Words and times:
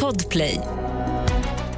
Podplay. 0.00 0.60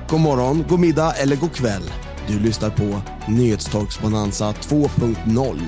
God 0.08 0.20
morgon, 0.20 0.64
god 0.68 0.80
middag 0.80 1.12
eller 1.12 1.36
god 1.36 1.52
kväll. 1.52 1.90
Du 2.26 2.40
lyssnar 2.40 2.70
på 2.70 3.00
Nyhetstorksbonanza 3.28 4.52
2.0. 4.52 5.60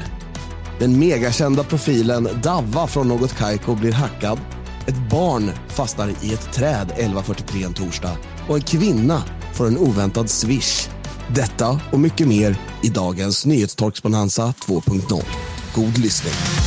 Den 0.78 0.98
megakända 0.98 1.64
profilen 1.64 2.28
Davva 2.42 2.86
från 2.86 3.08
Något 3.08 3.34
Kaiko 3.34 3.74
blir 3.74 3.92
hackad. 3.92 4.38
Ett 4.86 5.10
barn 5.10 5.50
fastnar 5.68 6.08
i 6.08 6.34
ett 6.34 6.52
träd 6.52 6.92
11.43 6.96 7.66
en 7.66 7.74
torsdag 7.74 8.16
och 8.48 8.56
en 8.56 8.62
kvinna 8.62 9.22
får 9.54 9.66
en 9.66 9.78
oväntad 9.78 10.30
swish. 10.30 10.88
Detta 11.34 11.80
och 11.92 12.00
mycket 12.00 12.28
mer 12.28 12.58
i 12.82 12.88
dagens 12.88 13.46
Nyhetstorksbonanza 13.46 14.54
2.0. 14.66 15.24
God 15.74 15.98
lyssning. 15.98 16.65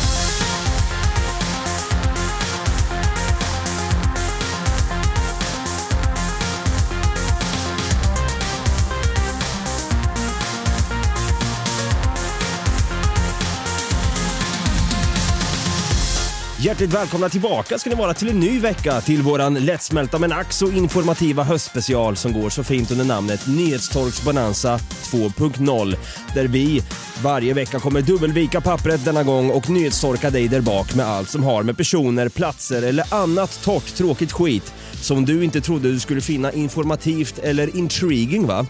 Hjärtligt 16.62 16.94
välkomna 16.94 17.30
tillbaka 17.30 17.80
ska 17.80 17.90
ni 17.90 17.96
vara 17.96 18.14
till 18.14 18.30
en 18.30 18.40
ny 18.40 18.60
vecka 18.60 19.02
till 19.02 19.22
våran 19.22 19.54
lättsmälta 19.54 20.20
men 20.20 20.32
ack 20.32 20.54
så 20.54 20.72
informativa 20.72 21.44
höstspecial 21.44 22.16
som 22.16 22.34
går 22.34 22.50
så 22.50 22.64
fint 22.64 22.92
under 22.92 23.06
namnet 23.06 23.48
Nyhetstorks 23.48 24.24
Bonanza 24.26 24.78
2.0 24.78 25.96
där 26.34 26.48
vi 26.48 26.84
varje 27.24 27.54
vecka 27.54 27.80
kommer 27.80 28.02
dubbelvika 28.02 28.62
pappret 28.62 29.06
denna 29.06 29.24
gång 29.24 29.50
och 29.50 29.70
nyhetstorka 29.70 30.30
dig 30.30 30.48
där 30.48 30.62
bak 30.62 30.96
med 30.96 31.06
allt 31.06 31.30
som 31.30 31.44
har 31.44 31.64
med 31.64 31.78
personer, 31.78 32.30
platser 32.30 32.82
eller 32.82 33.14
annat 33.14 33.64
torrt 33.64 33.96
tråkigt 33.96 34.32
skit 34.32 34.74
som 35.02 35.26
du 35.26 35.44
inte 35.44 35.62
trodde 35.62 35.92
du 35.92 36.00
skulle 36.00 36.22
finna 36.22 36.52
informativt 36.52 37.40
eller 37.40 37.78
intriguing 37.78 38.48
va? 38.48 38.66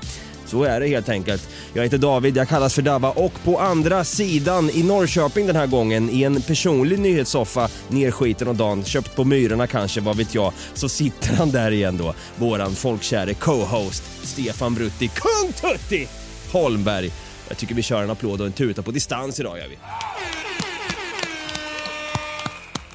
Så 0.50 0.64
är 0.64 0.80
det 0.80 0.88
helt 0.88 1.10
enkelt. 1.10 1.50
Jag 1.74 1.84
heter 1.84 1.98
David, 1.98 2.38
jag 2.38 2.48
kallas 2.48 2.76
för 2.76 2.82
Dabba 2.82 3.10
och 3.10 3.34
på 3.44 3.60
andra 3.60 4.04
sidan 4.04 4.70
i 4.70 4.84
Norrköping 4.84 5.48
den 5.48 5.56
här 5.56 5.68
gången 5.68 6.10
i 6.10 6.24
en 6.24 6.42
personlig 6.42 7.00
nyhetssoffa 7.00 7.70
nerskiten 7.88 8.48
och 8.48 8.56
dagen, 8.56 8.84
köpt 8.84 9.16
på 9.16 9.24
Myrorna 9.24 9.68
kanske, 9.68 10.02
vad 10.02 10.18
vet 10.18 10.36
jag, 10.36 10.54
så 10.74 10.90
sitter 10.90 11.34
han 11.34 11.52
där 11.52 11.72
igen 11.72 11.98
då. 11.98 12.14
Våran 12.36 12.76
folkkäre 12.76 13.34
co-host 13.34 14.04
Stefan 14.24 14.76
Brutti, 14.76 15.08
Kung 15.08 15.54
Tutti 15.54 16.08
Holmberg. 16.52 17.12
Jag 17.48 17.58
tycker 17.58 17.76
vi 17.76 17.82
kör 17.82 18.04
en 18.04 18.10
applåd 18.10 18.42
och 18.42 18.48
en 18.48 18.54
tuta 18.54 18.82
på 18.82 18.92
distans 18.92 19.40
idag 19.40 19.58
gör 19.58 19.68
vi. 19.68 19.78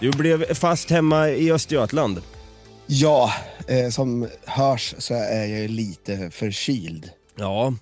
Du 0.00 0.10
blev 0.10 0.54
fast 0.54 0.90
hemma 0.90 1.28
i 1.28 1.52
Östergötland. 1.52 2.20
Ja, 2.86 3.32
eh, 3.68 3.90
som 3.90 4.28
hörs 4.44 4.94
så 4.98 5.14
är 5.14 5.46
jag 5.46 5.70
lite 5.70 6.30
förkyld. 6.30 7.10
Ja, 7.36 7.74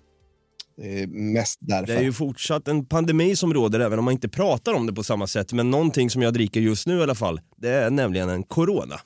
mest 1.08 1.58
därför. 1.61 1.86
Det 1.92 1.98
är 1.98 2.03
ju 2.03 2.12
fortsatt 2.12 2.69
en 2.69 2.86
pandemi 2.86 3.36
som 3.36 3.55
råder 3.55 3.81
även 3.81 3.98
om 3.98 4.05
man 4.05 4.12
inte 4.12 4.28
pratar 4.28 4.72
om 4.75 4.86
det 4.86 4.92
på 4.92 5.03
samma 5.05 5.27
sätt. 5.27 5.53
Men 5.53 5.70
någonting 5.70 6.11
som 6.11 6.22
jag 6.22 6.34
dricker 6.34 6.61
just 6.61 6.86
nu 6.86 6.98
i 6.98 7.03
alla 7.03 7.14
fall, 7.14 7.41
det 7.56 7.69
är 7.69 7.91
nämligen 7.91 8.28
en 8.28 8.42
corona. 8.42 9.00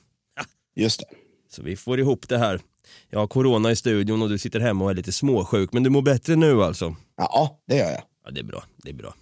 Just 0.75 0.99
det. 0.99 1.05
Så 1.55 1.63
vi 1.63 1.75
får 1.75 1.99
ihop 1.99 2.27
det 2.29 2.37
här. 2.37 2.61
Jag 3.09 3.19
har 3.19 3.27
corona 3.27 3.71
i 3.71 3.75
studion 3.75 4.21
och 4.21 4.29
du 4.29 4.37
sitter 4.37 4.59
hemma 4.59 4.85
och 4.85 4.91
är 4.91 4.95
lite 4.95 5.11
småsjuk, 5.11 5.73
men 5.73 5.83
du 5.83 5.89
mår 5.89 6.01
bättre 6.01 6.35
nu 6.35 6.63
alltså? 6.63 6.95
Ja, 7.17 7.59
det 7.67 7.75
gör 7.77 7.91
jag. 7.91 8.01
Ja, 8.25 8.31
det 8.31 8.39
är 8.39 8.43
bra. 8.43 8.63
Det 8.83 8.89
är 8.89 8.93
bra. 8.93 9.13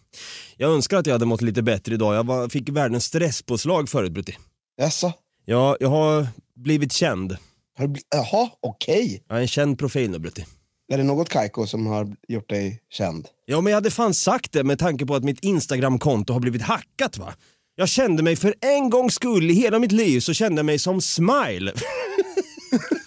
Jag 0.57 0.71
önskar 0.73 0.97
att 0.97 1.05
jag 1.05 1.13
hade 1.13 1.25
mått 1.25 1.41
lite 1.41 1.61
bättre 1.61 1.93
idag. 1.93 2.15
Jag 2.15 2.25
var, 2.25 2.49
fick 2.49 2.69
världens 2.69 3.05
stresspåslag 3.05 3.89
förut, 3.89 4.11
Brutti. 4.11 4.37
Jaså? 4.77 5.13
Ja, 5.45 5.77
jag 5.79 5.89
har 5.89 6.27
blivit 6.55 6.91
känd. 6.91 7.37
Har 7.77 7.87
du 7.87 7.93
bli- 7.93 8.01
Jaha, 8.15 8.49
okej. 8.59 9.23
Jag 9.27 9.37
är 9.37 9.41
en 9.41 9.47
känd 9.47 9.79
profil 9.79 10.09
nu, 10.11 10.19
Brutti. 10.19 10.45
Är 10.93 10.97
det 10.97 11.03
något 11.03 11.29
Kaiko 11.29 11.67
som 11.67 11.87
har 11.87 12.15
gjort 12.27 12.49
dig 12.49 12.81
känd? 12.89 13.27
Ja, 13.45 13.61
men 13.61 13.71
jag 13.71 13.77
hade 13.77 13.91
fan 13.91 14.13
sagt 14.13 14.51
det 14.51 14.63
med 14.63 14.79
tanke 14.79 15.05
på 15.05 15.15
att 15.15 15.23
mitt 15.23 15.43
Instagram-konto 15.43 16.33
har 16.33 16.39
blivit 16.39 16.61
hackat 16.61 17.17
va. 17.17 17.33
Jag 17.75 17.89
kände 17.89 18.23
mig 18.23 18.35
för 18.35 18.55
en 18.61 18.89
gångs 18.89 19.15
skull 19.15 19.51
i 19.51 19.53
hela 19.53 19.79
mitt 19.79 19.91
liv 19.91 20.19
så 20.19 20.33
kände 20.33 20.59
jag 20.59 20.65
mig 20.65 20.79
som 20.79 21.01
Smile. 21.01 21.73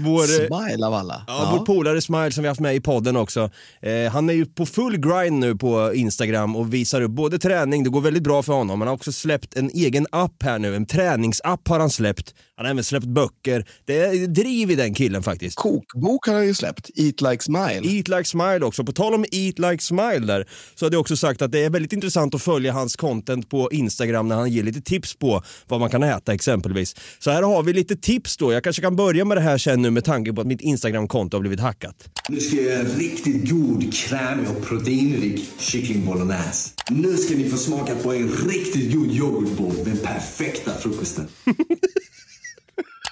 Vår, 0.00 0.22
eh, 0.22 0.26
Smile 0.26 0.86
av 0.86 0.94
alla. 0.94 1.24
Ja, 1.26 1.56
vår 1.58 1.66
polare 1.66 2.00
Smile 2.00 2.32
som 2.32 2.42
vi 2.42 2.48
haft 2.48 2.60
med 2.60 2.76
i 2.76 2.80
podden 2.80 3.16
också. 3.16 3.50
Eh, 3.82 4.12
han 4.12 4.30
är 4.30 4.34
ju 4.34 4.46
på 4.46 4.66
full 4.66 4.96
grind 4.96 5.38
nu 5.38 5.56
på 5.56 5.94
Instagram 5.94 6.56
och 6.56 6.74
visar 6.74 7.00
upp 7.00 7.10
både 7.10 7.38
träning, 7.38 7.84
det 7.84 7.90
går 7.90 8.00
väldigt 8.00 8.22
bra 8.22 8.42
för 8.42 8.52
honom. 8.52 8.80
Han 8.80 8.88
har 8.88 8.94
också 8.94 9.12
släppt 9.12 9.56
en 9.56 9.70
egen 9.70 10.06
app 10.12 10.42
här 10.42 10.58
nu, 10.58 10.76
en 10.76 10.86
träningsapp 10.86 11.68
har 11.68 11.80
han 11.80 11.90
släppt. 11.90 12.34
Han 12.56 12.66
har 12.66 12.70
även 12.72 12.84
släppt 12.84 13.06
böcker. 13.06 13.64
Det 13.84 14.00
är 14.00 14.26
driv 14.26 14.70
i 14.70 14.74
den 14.74 14.94
killen 14.94 15.22
faktiskt. 15.22 15.56
Kokbok 15.56 16.26
har 16.26 16.34
han 16.34 16.46
ju 16.46 16.54
släppt, 16.54 16.90
Eat 16.96 17.20
Like 17.20 17.44
Smile. 17.44 17.80
Eat 17.82 18.08
Like 18.08 18.24
Smile 18.24 18.60
också. 18.60 18.84
På 18.84 18.92
tal 18.92 19.14
om 19.14 19.24
Eat 19.32 19.58
Like 19.58 19.78
Smile 19.78 20.18
där 20.18 20.48
så 20.74 20.86
hade 20.86 20.94
jag 20.94 21.00
också 21.00 21.16
sagt 21.16 21.42
att 21.42 21.52
det 21.52 21.64
är 21.64 21.70
väldigt 21.70 21.92
intressant 21.92 22.34
att 22.34 22.42
följa 22.42 22.72
hans 22.72 22.96
content 22.96 23.50
på 23.50 23.72
Instagram 23.72 24.28
när 24.28 24.36
han 24.36 24.50
ger 24.50 24.62
lite 24.62 24.80
tips 24.80 25.18
på 25.18 25.42
vad 25.68 25.80
man 25.80 25.90
kan 25.90 26.02
äta 26.02 26.34
exempelvis. 26.34 26.96
Så 27.18 27.30
här 27.30 27.42
har 27.42 27.62
vi 27.62 27.72
lite 27.72 27.96
tips 27.96 28.36
då. 28.36 28.52
Jag 28.52 28.64
kanske 28.64 28.82
kan 28.82 28.96
börja 28.96 29.24
med 29.24 29.36
det 29.36 29.40
här 29.40 29.58
sen 29.58 29.82
nu 29.82 29.89
med 29.90 30.04
tanke 30.04 30.32
på 30.32 30.40
att 30.40 30.46
mitt 30.46 30.60
Instagram-konto 30.60 31.36
har 31.36 31.40
blivit 31.40 31.60
hackat. 31.60 32.08
Nu 32.28 32.40
ska 32.40 32.56
jag 32.56 32.64
göra 32.64 32.80
en 32.80 32.98
riktigt 32.98 33.50
god, 33.50 33.94
krämig 33.94 34.46
och 34.50 34.62
proteinrik 34.66 35.48
kyckling 35.58 36.06
bolognese. 36.06 36.70
Nu 36.90 37.16
ska 37.16 37.36
ni 37.36 37.50
få 37.50 37.56
smaka 37.56 37.94
på 37.94 38.12
en 38.14 38.28
riktigt 38.28 38.92
god 38.92 39.10
yoghurtboll, 39.10 39.74
den 39.84 39.96
perfekta 39.96 40.74
frukosten. 40.74 41.28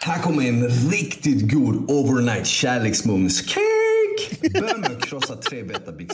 Här 0.01 0.23
kommer 0.23 0.49
en 0.49 0.69
riktigt 0.69 1.53
god 1.53 1.91
overnight 1.91 2.47
kärleksmums 2.47 3.41
cake. 3.41 4.51
Börja 4.61 4.77
med 4.77 4.91
att 4.91 5.07
krossa 5.07 5.37
tre 5.37 5.63
betar 5.63 5.93
Big 5.93 6.13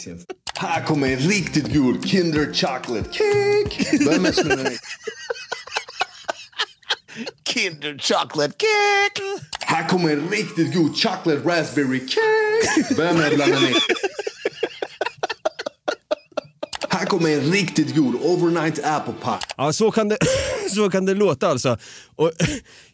Här 0.54 0.84
kommer 0.84 1.08
en 1.08 1.18
riktigt 1.18 1.74
god 1.74 2.06
Kinder 2.06 2.52
chocolate 2.52 3.08
cake. 3.12 4.04
Börja 4.04 4.20
med 4.20 4.34
att. 4.34 4.78
Kinder 7.48 7.98
Chocolate 7.98 8.54
Cake! 8.58 9.44
Här 9.60 9.88
kommer 9.88 10.12
en 10.12 10.28
riktigt 10.30 10.74
god 10.74 10.96
chocolate 10.96 11.48
raspberry 11.48 12.00
cake. 12.00 12.94
Börja 12.96 13.12
med 13.12 13.26
att 13.26 13.34
blanda 13.34 13.60
ner. 13.60 13.74
Här 16.90 17.06
kommer 17.06 17.30
en 17.30 17.52
riktigt 17.52 17.94
god 17.96 18.14
overnight 18.14 18.84
apple 18.84 19.14
pie. 19.22 19.38
Ja, 19.56 19.72
så 19.72 19.90
kan 19.90 20.08
det, 20.08 20.18
så 20.74 20.90
kan 20.90 21.06
det 21.06 21.14
låta 21.14 21.48
alltså. 21.48 21.78
Och 22.16 22.32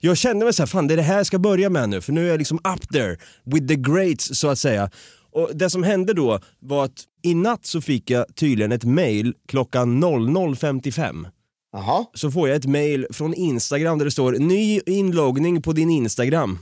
jag 0.00 0.16
kände 0.16 0.44
mig 0.44 0.54
så 0.54 0.62
här, 0.62 0.66
fan 0.66 0.86
det 0.86 0.94
är 0.94 0.96
det 0.96 1.02
här 1.02 1.16
jag 1.16 1.26
ska 1.26 1.38
börja 1.38 1.70
med 1.70 1.88
nu, 1.88 2.00
för 2.00 2.12
nu 2.12 2.26
är 2.26 2.30
jag 2.30 2.38
liksom 2.38 2.58
up 2.58 2.92
there 2.92 3.16
with 3.44 3.66
the 3.66 3.76
greats 3.76 4.38
så 4.38 4.48
att 4.48 4.58
säga. 4.58 4.90
Och 5.32 5.50
det 5.54 5.70
som 5.70 5.82
hände 5.82 6.14
då 6.14 6.40
var 6.58 6.84
att 6.84 7.04
i 7.22 7.34
natt 7.34 7.66
så 7.66 7.80
fick 7.80 8.10
jag 8.10 8.36
tydligen 8.36 8.72
ett 8.72 8.84
mail 8.84 9.34
klockan 9.48 10.04
00.55. 10.04 11.26
Jaha. 11.72 12.04
Så 12.14 12.30
får 12.30 12.48
jag 12.48 12.56
ett 12.56 12.66
mail 12.66 13.06
från 13.10 13.34
Instagram 13.34 13.98
där 13.98 14.04
det 14.04 14.10
står 14.10 14.32
ny 14.32 14.80
inloggning 14.86 15.62
på 15.62 15.72
din 15.72 15.90
Instagram. 15.90 16.58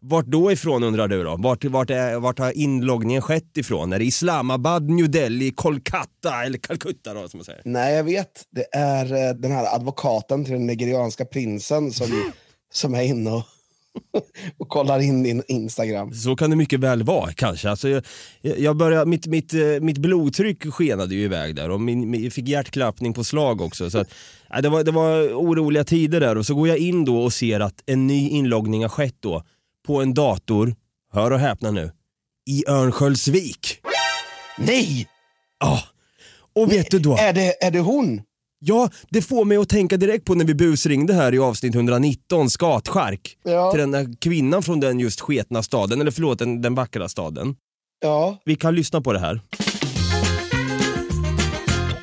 Vart 0.00 0.26
då 0.26 0.52
ifrån 0.52 0.82
undrar 0.82 1.08
du 1.08 1.24
då? 1.24 1.36
Vart, 1.36 1.64
vart, 1.64 1.90
är, 1.90 2.18
vart 2.18 2.38
har 2.38 2.52
inloggningen 2.52 3.22
skett 3.22 3.56
ifrån? 3.56 3.92
Är 3.92 3.98
det 3.98 4.04
Islamabad, 4.04 4.90
New 4.90 5.10
Delhi, 5.10 5.50
Kolkata 5.50 6.44
eller 6.44 6.58
Calcutta 6.58 7.14
då 7.14 7.28
som 7.28 7.38
man 7.38 7.44
säger? 7.44 7.62
Nej, 7.64 7.94
jag 7.94 8.04
vet. 8.04 8.44
Det 8.50 8.66
är 8.72 9.28
eh, 9.28 9.34
den 9.34 9.52
här 9.52 9.74
advokaten 9.74 10.44
till 10.44 10.52
den 10.52 10.66
nigerianska 10.66 11.24
prinsen 11.24 11.92
som, 11.92 12.32
som 12.72 12.94
är 12.94 13.02
inne 13.02 13.30
och, 13.30 13.42
och 14.58 14.68
kollar 14.68 15.00
in 15.00 15.22
din 15.22 15.42
Instagram. 15.48 16.14
Så 16.14 16.36
kan 16.36 16.50
det 16.50 16.56
mycket 16.56 16.80
väl 16.80 17.02
vara 17.02 17.32
kanske. 17.32 17.70
Alltså, 17.70 17.88
jag, 17.88 18.02
jag 18.40 18.76
började, 18.76 19.06
mitt, 19.06 19.26
mitt, 19.26 19.54
eh, 19.54 19.60
mitt 19.80 19.98
blodtryck 19.98 20.66
skenade 20.72 21.14
ju 21.14 21.20
iväg 21.20 21.54
där 21.54 21.70
och 21.70 21.80
min, 21.80 22.10
min, 22.10 22.24
jag 22.24 22.32
fick 22.32 22.48
hjärtklappning 22.48 23.12
på 23.12 23.24
slag 23.24 23.60
också. 23.60 23.90
Så 23.90 23.98
att, 23.98 24.08
ja, 24.50 24.60
det, 24.62 24.68
var, 24.68 24.84
det 24.84 24.92
var 24.92 25.22
oroliga 25.22 25.84
tider 25.84 26.20
där 26.20 26.38
och 26.38 26.46
så 26.46 26.54
går 26.54 26.68
jag 26.68 26.78
in 26.78 27.04
då 27.04 27.22
och 27.22 27.32
ser 27.32 27.60
att 27.60 27.82
en 27.86 28.06
ny 28.06 28.28
inloggning 28.28 28.82
har 28.82 28.88
skett 28.88 29.16
då 29.20 29.42
på 29.86 30.02
en 30.02 30.14
dator, 30.14 30.74
hör 31.12 31.30
och 31.30 31.38
häpna 31.38 31.70
nu, 31.70 31.90
i 32.46 32.64
Örnsköldsvik. 32.68 33.80
Nej! 34.58 35.08
Ja, 35.60 35.82
och 36.54 36.72
vet 36.72 36.90
du 36.90 36.98
då? 36.98 37.16
Är 37.16 37.32
det, 37.32 37.64
är 37.64 37.70
det 37.70 37.80
hon? 37.80 38.22
Ja, 38.58 38.90
det 39.10 39.22
får 39.22 39.44
mig 39.44 39.56
att 39.56 39.68
tänka 39.68 39.96
direkt 39.96 40.24
på 40.24 40.34
när 40.34 40.44
vi 40.44 40.54
busringde 40.54 41.14
här 41.14 41.34
i 41.34 41.38
avsnitt 41.38 41.74
119, 41.74 42.50
Skatskärk. 42.50 43.36
Ja. 43.42 43.70
Till 43.70 43.80
den 43.80 43.90
där 43.90 44.20
kvinnan 44.20 44.62
från 44.62 44.80
den 44.80 45.00
just 45.00 45.20
sketna 45.20 45.62
staden, 45.62 46.00
eller 46.00 46.10
förlåt, 46.10 46.38
den, 46.38 46.62
den 46.62 46.74
vackra 46.74 47.08
staden. 47.08 47.56
Ja. 48.00 48.38
Vi 48.44 48.56
kan 48.56 48.74
lyssna 48.74 49.00
på 49.00 49.12
det 49.12 49.18
här. 49.18 49.40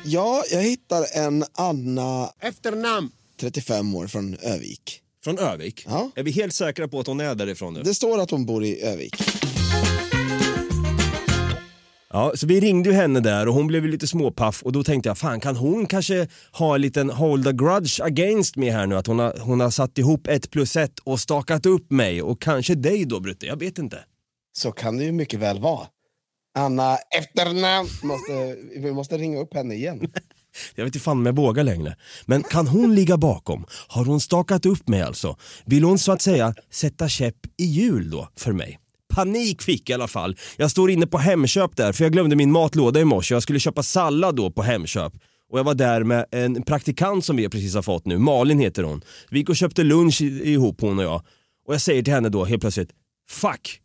Ja, 0.04 0.42
jag 0.50 0.62
hittar 0.62 1.18
en 1.26 1.44
Anna... 1.54 2.30
Efternamn. 2.40 3.10
35 3.40 3.94
år 3.94 4.06
från 4.06 4.34
Övik. 4.34 5.00
Från 5.24 5.38
Övik? 5.38 5.84
Ja. 5.88 6.10
Är 6.14 6.22
vi 6.22 6.30
helt 6.30 6.54
säkra 6.54 6.88
på 6.88 7.00
att 7.00 7.06
hon 7.06 7.20
är 7.20 7.34
därifrån 7.34 7.74
nu? 7.74 7.82
Det 7.82 7.94
står 7.94 8.20
att 8.20 8.30
hon 8.30 8.46
bor 8.46 8.64
i 8.64 8.82
Övik. 8.82 9.16
Ja, 12.14 12.32
så 12.34 12.46
vi 12.46 12.60
ringde 12.60 12.88
ju 12.90 12.94
henne 12.94 13.20
där 13.20 13.48
och 13.48 13.54
hon 13.54 13.66
blev 13.66 13.84
lite 13.84 14.06
småpaff 14.06 14.62
och 14.62 14.72
då 14.72 14.84
tänkte 14.84 15.08
jag 15.08 15.18
fan 15.18 15.40
kan 15.40 15.56
hon 15.56 15.86
kanske 15.86 16.28
ha 16.52 16.74
en 16.74 16.80
liten 16.80 17.10
hold 17.10 17.48
a 17.48 17.52
grudge 17.52 18.00
against 18.00 18.56
me 18.56 18.70
här 18.70 18.86
nu 18.86 18.96
att 18.96 19.06
hon 19.06 19.18
har, 19.18 19.38
hon 19.40 19.60
har 19.60 19.70
satt 19.70 19.98
ihop 19.98 20.26
ett 20.26 20.50
plus 20.50 20.76
ett 20.76 20.98
och 20.98 21.20
stakat 21.20 21.66
upp 21.66 21.90
mig 21.90 22.22
och 22.22 22.42
kanske 22.42 22.74
dig 22.74 23.04
då 23.04 23.20
Brutte, 23.20 23.46
jag 23.46 23.56
vet 23.56 23.78
inte. 23.78 24.04
Så 24.56 24.72
kan 24.72 24.98
det 24.98 25.04
ju 25.04 25.12
mycket 25.12 25.40
väl 25.40 25.60
vara. 25.60 25.86
Anna 26.58 26.96
efternamn. 27.18 27.88
Måste, 28.02 28.56
vi 28.76 28.92
måste 28.92 29.18
ringa 29.18 29.40
upp 29.40 29.54
henne 29.54 29.74
igen. 29.74 30.00
Jag 30.74 30.84
vet 30.84 30.94
inte 30.94 31.04
fan 31.04 31.18
om 31.18 31.26
jag 31.26 31.36
vågar 31.36 31.64
längre. 31.64 31.96
Men 32.26 32.42
kan 32.42 32.66
hon 32.66 32.94
ligga 32.94 33.16
bakom? 33.16 33.66
Har 33.88 34.04
hon 34.04 34.20
stakat 34.20 34.66
upp 34.66 34.88
mig 34.88 35.02
alltså? 35.02 35.36
Vill 35.64 35.84
hon 35.84 35.98
så 35.98 36.12
att 36.12 36.22
säga 36.22 36.54
sätta 36.70 37.08
käpp 37.08 37.36
i 37.56 37.64
hjul 37.64 38.10
då 38.10 38.28
för 38.36 38.52
mig? 38.52 38.78
Panik 39.14 39.62
fick 39.62 39.90
jag 39.90 39.94
i 39.94 40.00
alla 40.00 40.08
fall. 40.08 40.36
Jag 40.56 40.70
står 40.70 40.90
inne 40.90 41.06
på 41.06 41.18
Hemköp 41.18 41.76
där 41.76 41.92
för 41.92 42.04
jag 42.04 42.12
glömde 42.12 42.36
min 42.36 42.52
matlåda 42.52 43.00
i 43.00 43.04
morse. 43.04 43.34
Jag 43.34 43.42
skulle 43.42 43.60
köpa 43.60 43.82
sallad 43.82 44.36
då 44.36 44.50
på 44.50 44.62
Hemköp. 44.62 45.12
Och 45.50 45.58
jag 45.58 45.64
var 45.64 45.74
där 45.74 46.04
med 46.04 46.26
en 46.30 46.62
praktikant 46.62 47.24
som 47.24 47.36
vi 47.36 47.48
precis 47.48 47.74
har 47.74 47.82
fått 47.82 48.06
nu. 48.06 48.18
Malin 48.18 48.58
heter 48.58 48.82
hon. 48.82 49.04
Vi 49.30 49.38
gick 49.38 49.48
och 49.48 49.56
köpte 49.56 49.82
lunch 49.82 50.20
ihop 50.20 50.80
hon 50.80 50.98
och 50.98 51.04
jag. 51.04 51.22
Och 51.66 51.74
jag 51.74 51.80
säger 51.80 52.02
till 52.02 52.12
henne 52.12 52.28
då 52.28 52.44
helt 52.44 52.60
plötsligt. 52.60 52.90
Fuck! 53.30 53.80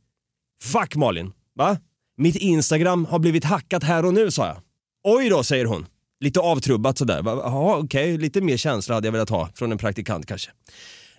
Fuck 0.62 0.96
Malin! 0.96 1.32
Va? 1.56 1.78
Mitt 2.18 2.36
Instagram 2.36 3.06
har 3.06 3.20
blivit 3.20 3.44
hackat 3.44 3.84
här 3.84 4.06
och 4.06 4.14
nu 4.14 4.32
sa 4.32 4.48
jag. 4.48 4.58
Oj 5.04 5.30
då 5.30 5.44
säger 5.44 5.66
hon. 5.66 5.86
Lite 6.20 6.40
avtrubbat 6.40 6.98
sådär. 6.98 7.22
Jaha 7.26 7.78
okej, 7.78 8.14
okay. 8.14 8.18
lite 8.18 8.42
mer 8.42 8.58
känsla 8.58 8.96
hade 8.96 9.08
jag 9.08 9.12
velat 9.12 9.30
ha 9.30 9.50
från 9.56 9.72
en 9.72 9.78
praktikant 9.78 10.26
kanske. 10.26 10.52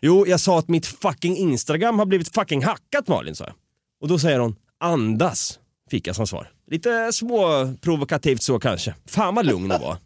Jo, 0.01 0.27
jag 0.27 0.41
sa 0.41 0.59
att 0.59 0.69
mitt 0.69 0.87
fucking 0.87 1.37
Instagram 1.37 1.99
har 1.99 2.07
blivit 2.07 2.35
fucking 2.35 2.65
hackat 2.65 3.09
Malin 3.09 3.35
sa 3.35 3.45
jag. 3.45 3.55
Och 4.01 4.09
då 4.09 4.19
säger 4.19 4.39
hon 4.39 4.57
andas, 4.81 5.59
fick 5.91 6.07
jag 6.07 6.17
som 6.17 6.27
svar. 6.27 6.51
Lite 6.71 7.13
småprovokativt 7.13 8.43
så 8.43 8.59
kanske. 8.59 8.95
Fan 9.07 9.35
vad 9.35 9.47
lugn 9.47 9.71
hon 9.71 9.81
var. 9.81 9.99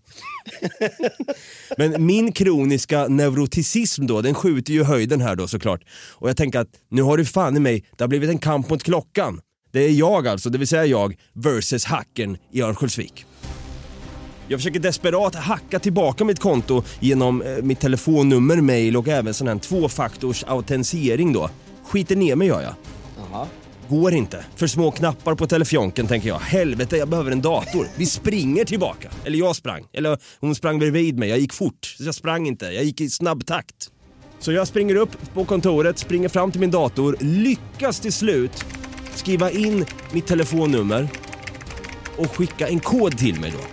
Men 1.79 2.07
min 2.07 2.33
kroniska 2.33 3.09
neuroticism 3.09 4.07
då, 4.07 4.21
den 4.21 4.35
skjuter 4.35 4.73
ju 4.73 4.85
höjden 4.85 5.21
här 5.21 5.37
då 5.37 5.49
såklart. 5.49 5.85
Och 6.11 6.29
jag 6.29 6.37
tänker 6.37 6.59
att 6.59 6.69
nu 6.91 7.03
har 7.03 7.17
du 7.17 7.25
fan 7.25 7.57
i 7.57 7.61
mig, 7.61 7.85
det 7.97 8.05
har 8.05 8.09
blivit 8.09 8.31
en 8.31 8.39
kamp 8.39 8.71
mot 8.71 8.83
klockan. 8.83 9.41
Det 9.73 9.81
är 9.81 9.91
jag 9.91 10.29
alltså, 10.29 10.51
det 10.51 10.59
vill 10.59 10.69
säga 10.69 10.87
jag, 10.87 11.15
versus 11.33 11.85
hacken 11.85 12.37
i 12.53 12.63
Örnsköldsvik. 12.63 13.27
Jag 14.49 14.61
försöker 14.61 14.81
desperat 14.81 15.35
hacka 15.35 15.79
tillbaka 15.79 16.25
mitt 16.25 16.39
konto 16.39 16.83
genom 17.01 17.43
eh, 17.43 17.57
mitt 17.63 17.81
telefonnummer, 17.81 18.57
mail 18.57 18.97
och 18.97 19.09
även 19.09 19.35
sån 19.35 19.49
här 19.49 19.59
tvåfaktors 19.59 20.45
autentisering 20.45 21.33
då. 21.33 21.51
Skiter 21.85 22.17
ner 22.17 22.37
mig 22.37 22.49
gör 22.49 22.63
jag. 22.63 22.75
Aha. 23.19 23.49
Går 23.89 24.15
inte. 24.15 24.45
För 24.57 24.67
små 24.67 24.91
knappar 24.91 25.35
på 25.35 25.47
telefonken 25.47 26.07
tänker 26.07 26.29
jag. 26.29 26.39
Helvete, 26.39 26.97
jag 26.97 27.09
behöver 27.09 27.31
en 27.31 27.43
dator. 27.43 27.87
Vi 27.97 28.07
springer 28.07 28.65
tillbaka. 28.65 29.11
Eller 29.25 29.39
jag 29.39 29.57
sprang. 29.57 29.85
Eller 29.93 30.19
hon 30.41 30.55
sprang 30.55 30.79
bredvid 30.79 31.19
mig. 31.19 31.29
Jag 31.29 31.39
gick 31.39 31.53
fort. 31.53 31.95
Så 31.99 32.05
jag 32.05 32.15
sprang 32.15 32.47
inte. 32.47 32.65
Jag 32.65 32.85
gick 32.85 33.01
i 33.01 33.11
snabb 33.11 33.47
takt. 33.47 33.91
Så 34.39 34.53
jag 34.53 34.69
springer 34.69 34.95
upp 34.95 35.35
på 35.35 35.45
kontoret, 35.45 35.99
springer 35.99 36.29
fram 36.29 36.53
till 36.53 36.61
min 36.61 36.71
dator, 36.71 37.17
lyckas 37.21 38.01
till 38.01 38.13
slut 38.13 38.65
skriva 39.17 39.51
in 39.51 39.85
mitt 40.13 40.27
telefonnummer 40.27 41.09
och 42.17 42.31
skicka 42.37 42.69
en 42.69 42.81
kod 42.81 43.19
till 43.19 43.41
mig 43.41 43.51
då. 43.51 43.65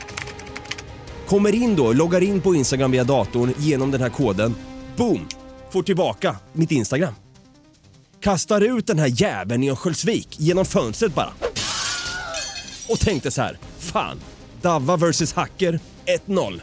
Kommer 1.28 1.56
in 1.56 1.76
då, 1.76 1.94
loggar 1.94 2.22
in 2.22 2.42
på 2.42 2.56
Instagram 2.56 2.92
via 2.92 3.04
datorn 3.04 3.54
genom 3.58 3.92
den 3.92 4.02
här 4.02 4.10
koden. 4.10 4.56
Boom! 4.98 5.28
Får 5.72 5.84
tillbaka 5.84 6.36
mitt 6.54 6.72
Instagram. 6.72 7.14
Kastar 8.22 8.62
ut 8.62 8.88
den 8.88 9.00
här 9.00 9.22
jäveln 9.22 9.64
i 9.64 9.70
Örnsköldsvik 9.70 10.40
genom 10.40 10.66
fönstret 10.66 11.16
bara. 11.16 11.34
Och 12.90 13.00
tänkte 13.00 13.32
så 13.32 13.42
här, 13.42 13.58
fan, 13.78 14.20
Davva 14.62 14.98
vs 14.98 15.34
Hacker 15.34 15.80
1-0. 16.26 16.38
Oh! 16.38 16.62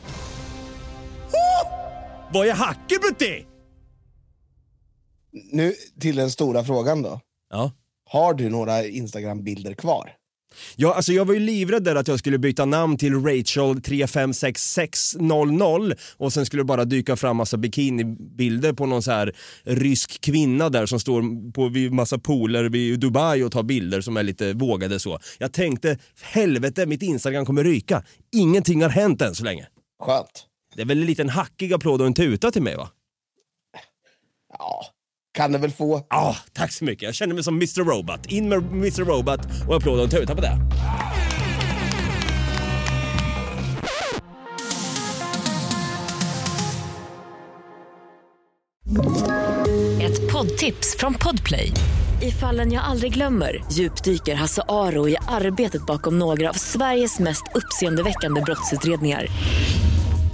Var 2.32 2.44
jag 2.44 2.56
hacker 2.56 2.99
Brutti? 2.99 3.46
Nu 5.52 5.75
till 6.00 6.16
den 6.16 6.31
stora 6.31 6.64
frågan 6.64 7.02
då. 7.02 7.20
Ja. 7.50 7.72
Har 8.04 8.34
du 8.34 8.49
några 8.49 8.84
Instagram-bilder 8.84 9.75
kvar? 9.75 10.18
Ja, 10.77 10.95
alltså 10.95 11.12
jag 11.12 11.25
var 11.25 11.35
ju 11.35 11.41
livrädd 11.41 11.85
där 11.85 11.95
att 11.95 12.09
jag 12.09 12.19
skulle 12.19 12.39
byta 12.39 12.65
namn 12.65 12.97
till 12.97 13.15
Rachel356600 13.15 15.97
och 16.17 16.33
sen 16.33 16.47
skulle 16.47 16.61
det 16.61 16.67
bara 16.67 16.85
dyka 16.85 17.17
fram 17.17 17.37
massa 17.37 17.56
bikinibilder 17.56 18.73
på 18.73 18.87
någon 18.87 19.03
så 19.03 19.11
här 19.11 19.37
rysk 19.62 20.21
kvinna 20.21 20.69
där 20.69 20.87
som 20.87 21.00
står 21.00 21.53
på 21.53 21.69
vid 21.69 21.93
massa 21.93 22.19
pooler 22.19 22.65
vid 22.65 23.00
Dubai 23.00 23.43
och 23.43 23.53
tar 23.53 23.62
bilder 23.62 24.00
som 24.00 24.17
är 24.17 24.23
lite 24.23 24.53
vågade 24.53 25.00
så. 25.00 25.19
Jag 25.39 25.53
tänkte, 25.53 25.99
helvete 26.23 26.87
mitt 26.87 27.03
Instagram 27.03 27.47
kommer 27.47 27.65
ryka. 27.65 28.05
Ingenting 28.33 28.83
har 28.83 28.91
hänt 28.91 29.23
än 29.23 29.35
så 29.35 29.45
länge. 29.45 29.67
Skönt. 30.03 30.47
Det 30.75 30.83
är 30.83 30.87
väl 30.87 31.00
en 31.00 31.06
liten 31.06 31.29
hackig 31.29 31.73
applåd 31.73 32.00
och 32.00 32.06
en 32.06 32.15
tuta 32.15 32.50
till 32.50 32.62
mig 32.62 32.77
va? 32.77 32.91
Ja, 34.59 34.87
kan 35.38 35.52
det 35.52 35.58
väl 35.58 35.70
få. 35.70 36.06
Ja, 36.11 36.17
ah, 36.17 36.37
tack 36.52 36.73
så 36.73 36.85
mycket. 36.85 37.02
Jag 37.02 37.14
känner 37.14 37.35
mig 37.35 37.44
som 37.44 37.55
Mr 37.55 37.85
Robot. 37.85 38.26
In 38.26 38.49
med 38.49 38.58
Mr 38.73 39.05
Robot 39.05 39.40
och 39.69 39.76
applåd 39.76 40.00
och 40.00 40.11
tuta 40.11 40.35
på 40.35 40.40
det. 40.40 40.58
Ett 50.02 50.32
poddtips 50.32 50.96
från 50.99 51.14
Podplay. 51.14 51.73
I 52.23 52.31
fallen 52.31 52.73
jag 52.73 52.85
aldrig 52.85 53.14
glömmer 53.14 53.64
djupdyker 53.73 54.35
Hasse 54.35 54.62
Aro 54.69 55.08
i 55.08 55.17
arbetet 55.29 55.87
bakom 55.87 56.19
några 56.19 56.50
av 56.50 56.55
Sveriges 56.55 57.19
mest 57.19 57.44
uppseendeväckande 57.55 58.40
brottsutredningar 58.40 59.26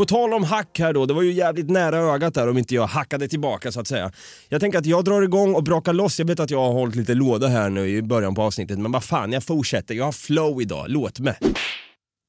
På 0.00 0.06
tal 0.06 0.34
om 0.34 0.44
hack 0.44 0.78
här 0.78 0.92
då, 0.92 1.06
det 1.06 1.14
var 1.14 1.22
ju 1.22 1.32
jävligt 1.32 1.70
nära 1.70 1.98
ögat 1.98 2.34
där 2.34 2.48
om 2.48 2.58
inte 2.58 2.74
jag 2.74 2.86
hackade 2.86 3.28
tillbaka 3.28 3.72
så 3.72 3.80
att 3.80 3.88
säga. 3.88 4.12
Jag 4.48 4.60
tänker 4.60 4.78
att 4.78 4.86
jag 4.86 5.04
drar 5.04 5.22
igång 5.22 5.54
och 5.54 5.64
brakar 5.64 5.92
loss. 5.92 6.18
Jag 6.18 6.26
vet 6.26 6.40
att 6.40 6.50
jag 6.50 6.60
har 6.60 6.72
hållit 6.72 6.96
lite 6.96 7.14
låda 7.14 7.48
här 7.48 7.70
nu 7.70 7.88
i 7.88 8.02
början 8.02 8.34
på 8.34 8.42
avsnittet, 8.42 8.78
men 8.78 8.92
vad 8.92 9.04
fan, 9.04 9.32
jag 9.32 9.44
fortsätter. 9.44 9.94
Jag 9.94 10.04
har 10.04 10.12
flow 10.12 10.62
idag, 10.62 10.84
låt 10.88 11.20
mig. 11.20 11.36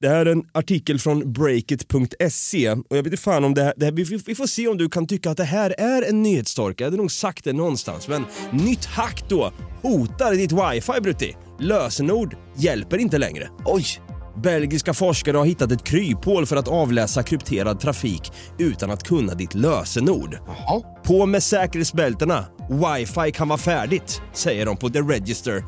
Det 0.00 0.08
här 0.08 0.26
är 0.26 0.32
en 0.32 0.44
artikel 0.52 0.98
från 0.98 1.32
breakit.se 1.32 2.70
och 2.70 2.96
jag 2.96 3.02
vet 3.02 3.06
inte 3.06 3.22
fan 3.22 3.44
om 3.44 3.54
det 3.54 3.62
här, 3.62 3.74
det 3.76 3.84
här 3.84 3.92
vi, 3.92 4.04
vi, 4.26 4.34
får 4.34 4.46
se 4.46 4.68
om 4.68 4.78
du 4.78 4.88
kan 4.88 5.06
tycka 5.06 5.30
att 5.30 5.36
det 5.36 5.44
här 5.44 5.74
är 5.78 6.02
en 6.08 6.22
nyhetstorka. 6.22 6.84
Jag 6.84 6.86
hade 6.86 6.96
nog 6.96 7.12
sagt 7.12 7.44
det 7.44 7.52
någonstans, 7.52 8.08
men 8.08 8.24
nytt 8.50 8.84
hack 8.84 9.24
då 9.28 9.52
hotar 9.82 10.32
ditt 10.32 10.52
wifi 10.52 11.00
Brutti. 11.00 11.36
Lösenord 11.60 12.36
hjälper 12.56 12.98
inte 12.98 13.18
längre. 13.18 13.48
Oj! 13.64 14.11
Belgiska 14.36 14.94
forskare 14.94 15.36
har 15.36 15.44
hittat 15.44 15.72
ett 15.72 15.84
kryphål 15.84 16.46
för 16.46 16.56
att 16.56 16.68
avläsa 16.68 17.22
krypterad 17.22 17.80
trafik 17.80 18.32
utan 18.58 18.90
att 18.90 19.02
kunna 19.02 19.34
ditt 19.34 19.54
lösenord. 19.54 20.38
Jaha. 20.46 20.82
På 21.02 21.26
med 21.26 21.42
säkerhetsbältena. 21.42 22.44
Wifi 22.70 23.32
kan 23.32 23.48
vara 23.48 23.58
färdigt, 23.58 24.22
säger 24.32 24.66
de 24.66 24.76
på 24.76 24.88
The 24.88 25.00
Register 25.00 25.64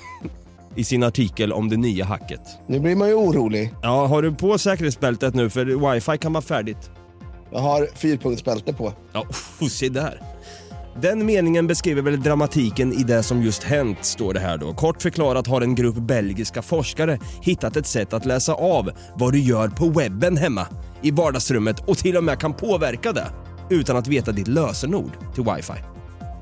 i 0.74 0.84
sin 0.84 1.02
artikel 1.02 1.52
om 1.52 1.68
det 1.68 1.76
nya 1.76 2.04
hacket. 2.04 2.40
Nu 2.66 2.80
blir 2.80 2.96
man 2.96 3.08
ju 3.08 3.14
orolig. 3.14 3.74
Ja, 3.82 4.06
har 4.06 4.22
du 4.22 4.34
på 4.34 4.58
säkerhetsbältet 4.58 5.34
nu 5.34 5.50
för 5.50 5.94
wifi 5.94 6.18
kan 6.18 6.32
vara 6.32 6.42
färdigt? 6.42 6.90
Jag 7.52 7.60
har 7.60 7.88
fyrpunktsbälte 7.94 8.72
på. 8.72 8.92
Ja, 9.12 9.26
oh, 9.60 9.68
se 9.68 9.88
där. 9.88 10.33
Den 11.02 11.26
meningen 11.26 11.66
beskriver 11.66 12.02
väl 12.02 12.22
dramatiken 12.22 12.92
i 12.92 13.02
det 13.02 13.22
som 13.22 13.42
just 13.42 13.62
hänt, 13.62 14.04
står 14.04 14.34
det 14.34 14.40
här 14.40 14.58
då. 14.58 14.74
Kort 14.74 15.02
förklarat 15.02 15.46
har 15.46 15.60
en 15.60 15.74
grupp 15.74 15.96
belgiska 15.96 16.62
forskare 16.62 17.18
hittat 17.42 17.76
ett 17.76 17.86
sätt 17.86 18.12
att 18.12 18.26
läsa 18.26 18.54
av 18.54 18.90
vad 19.14 19.32
du 19.32 19.40
gör 19.40 19.68
på 19.68 19.88
webben 19.88 20.36
hemma, 20.36 20.66
i 21.02 21.10
vardagsrummet 21.10 21.88
och 21.88 21.98
till 21.98 22.16
och 22.16 22.24
med 22.24 22.38
kan 22.38 22.54
påverka 22.54 23.12
det 23.12 23.26
utan 23.70 23.96
att 23.96 24.08
veta 24.08 24.32
ditt 24.32 24.48
lösenord 24.48 25.12
till 25.34 25.44
wifi. 25.44 25.82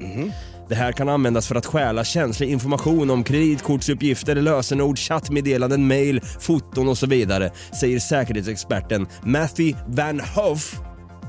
Mm. 0.01 0.31
Det 0.69 0.75
här 0.75 0.93
kan 0.93 1.09
användas 1.09 1.49
för 1.49 1.55
att 1.55 1.67
stjäla 1.67 2.05
känslig 2.05 2.51
information 2.51 3.11
om 3.11 3.25
kreditkortsuppgifter, 3.25 4.35
lösenord, 4.35 4.99
chattmeddelanden, 4.99 5.87
mail, 5.87 6.21
foton 6.41 6.89
och 6.89 6.99
så 6.99 7.07
vidare, 7.07 7.51
säger 7.81 7.99
säkerhetsexperten 7.99 9.07
Matthew 9.23 9.85
Van 9.89 10.21
Hoff 10.21 10.81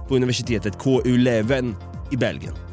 på 0.08 0.16
universitetet 0.16 0.78
KU 0.80 1.18
Leuven 1.18 1.76
i 2.12 2.18
Belgien. 2.18 2.73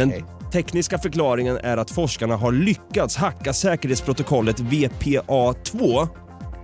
Den 0.00 0.12
tekniska 0.52 0.98
förklaringen 0.98 1.58
är 1.62 1.76
att 1.76 1.90
forskarna 1.90 2.36
har 2.36 2.52
lyckats 2.52 3.16
hacka 3.16 3.52
säkerhetsprotokollet 3.52 4.60
VPA2 4.60 6.08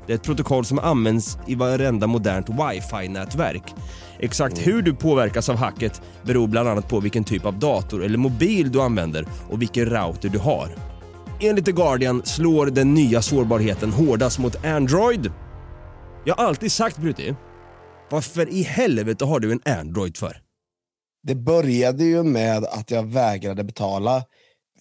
Det 0.06 0.12
är 0.12 0.16
ett 0.16 0.22
protokoll 0.22 0.64
som 0.64 0.78
används 0.78 1.38
i 1.46 1.54
varenda 1.54 2.06
modernt 2.06 2.48
wifi-nätverk. 2.48 3.74
Exakt 4.18 4.66
hur 4.66 4.82
du 4.82 4.94
påverkas 4.94 5.48
av 5.48 5.56
hacket 5.56 6.02
beror 6.22 6.48
bland 6.48 6.68
annat 6.68 6.88
på 6.88 7.00
vilken 7.00 7.24
typ 7.24 7.46
av 7.46 7.58
dator 7.58 8.04
eller 8.04 8.18
mobil 8.18 8.72
du 8.72 8.80
använder 8.82 9.26
och 9.50 9.62
vilken 9.62 9.86
router 9.86 10.28
du 10.28 10.38
har. 10.38 10.68
Enligt 11.40 11.64
The 11.64 11.72
Guardian 11.72 12.22
slår 12.24 12.66
den 12.66 12.94
nya 12.94 13.22
sårbarheten 13.22 13.92
hårdast 13.92 14.38
mot 14.38 14.64
Android. 14.64 15.32
Jag 16.24 16.34
har 16.34 16.44
alltid 16.44 16.72
sagt 16.72 16.98
Brutti, 16.98 17.34
varför 18.10 18.48
i 18.48 18.62
helvete 18.62 19.24
har 19.24 19.40
du 19.40 19.52
en 19.52 19.60
Android 19.64 20.16
för? 20.16 20.45
Det 21.26 21.34
började 21.34 22.04
ju 22.04 22.22
med 22.22 22.64
att 22.64 22.90
jag 22.90 23.02
vägrade 23.02 23.64
betala 23.64 24.24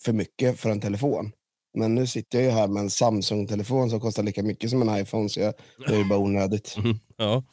för 0.01 0.13
mycket 0.13 0.59
för 0.59 0.69
en 0.69 0.81
telefon. 0.81 1.31
Men 1.73 1.95
nu 1.95 2.07
sitter 2.07 2.39
jag 2.39 2.45
ju 2.45 2.51
här 2.51 2.67
med 2.67 2.81
en 2.81 2.89
Samsung-telefon 2.89 3.89
som 3.89 3.99
kostar 3.99 4.23
lika 4.23 4.43
mycket 4.43 4.69
som 4.69 4.81
en 4.81 5.01
iPhone, 5.01 5.29
så 5.29 5.39
jag, 5.39 5.53
det 5.87 5.93
är 5.93 5.97
ju 5.97 6.05
bara 6.05 6.19
onödigt. 6.19 6.75
Ja. 7.17 7.43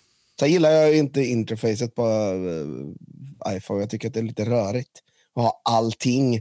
Sen 0.41 0.51
gillar 0.51 0.71
jag 0.71 0.97
inte 0.97 1.25
interfacet 1.25 1.95
på 1.95 2.07
eh, 2.07 3.57
iPhone. 3.57 3.81
Jag 3.81 3.91
tycker 3.91 4.09
att 4.09 4.15
det 4.15 4.21
är 4.21 4.25
lite 4.25 4.45
rörigt 4.45 5.03
att 5.35 5.43
ha 5.43 5.63
allting 5.65 6.41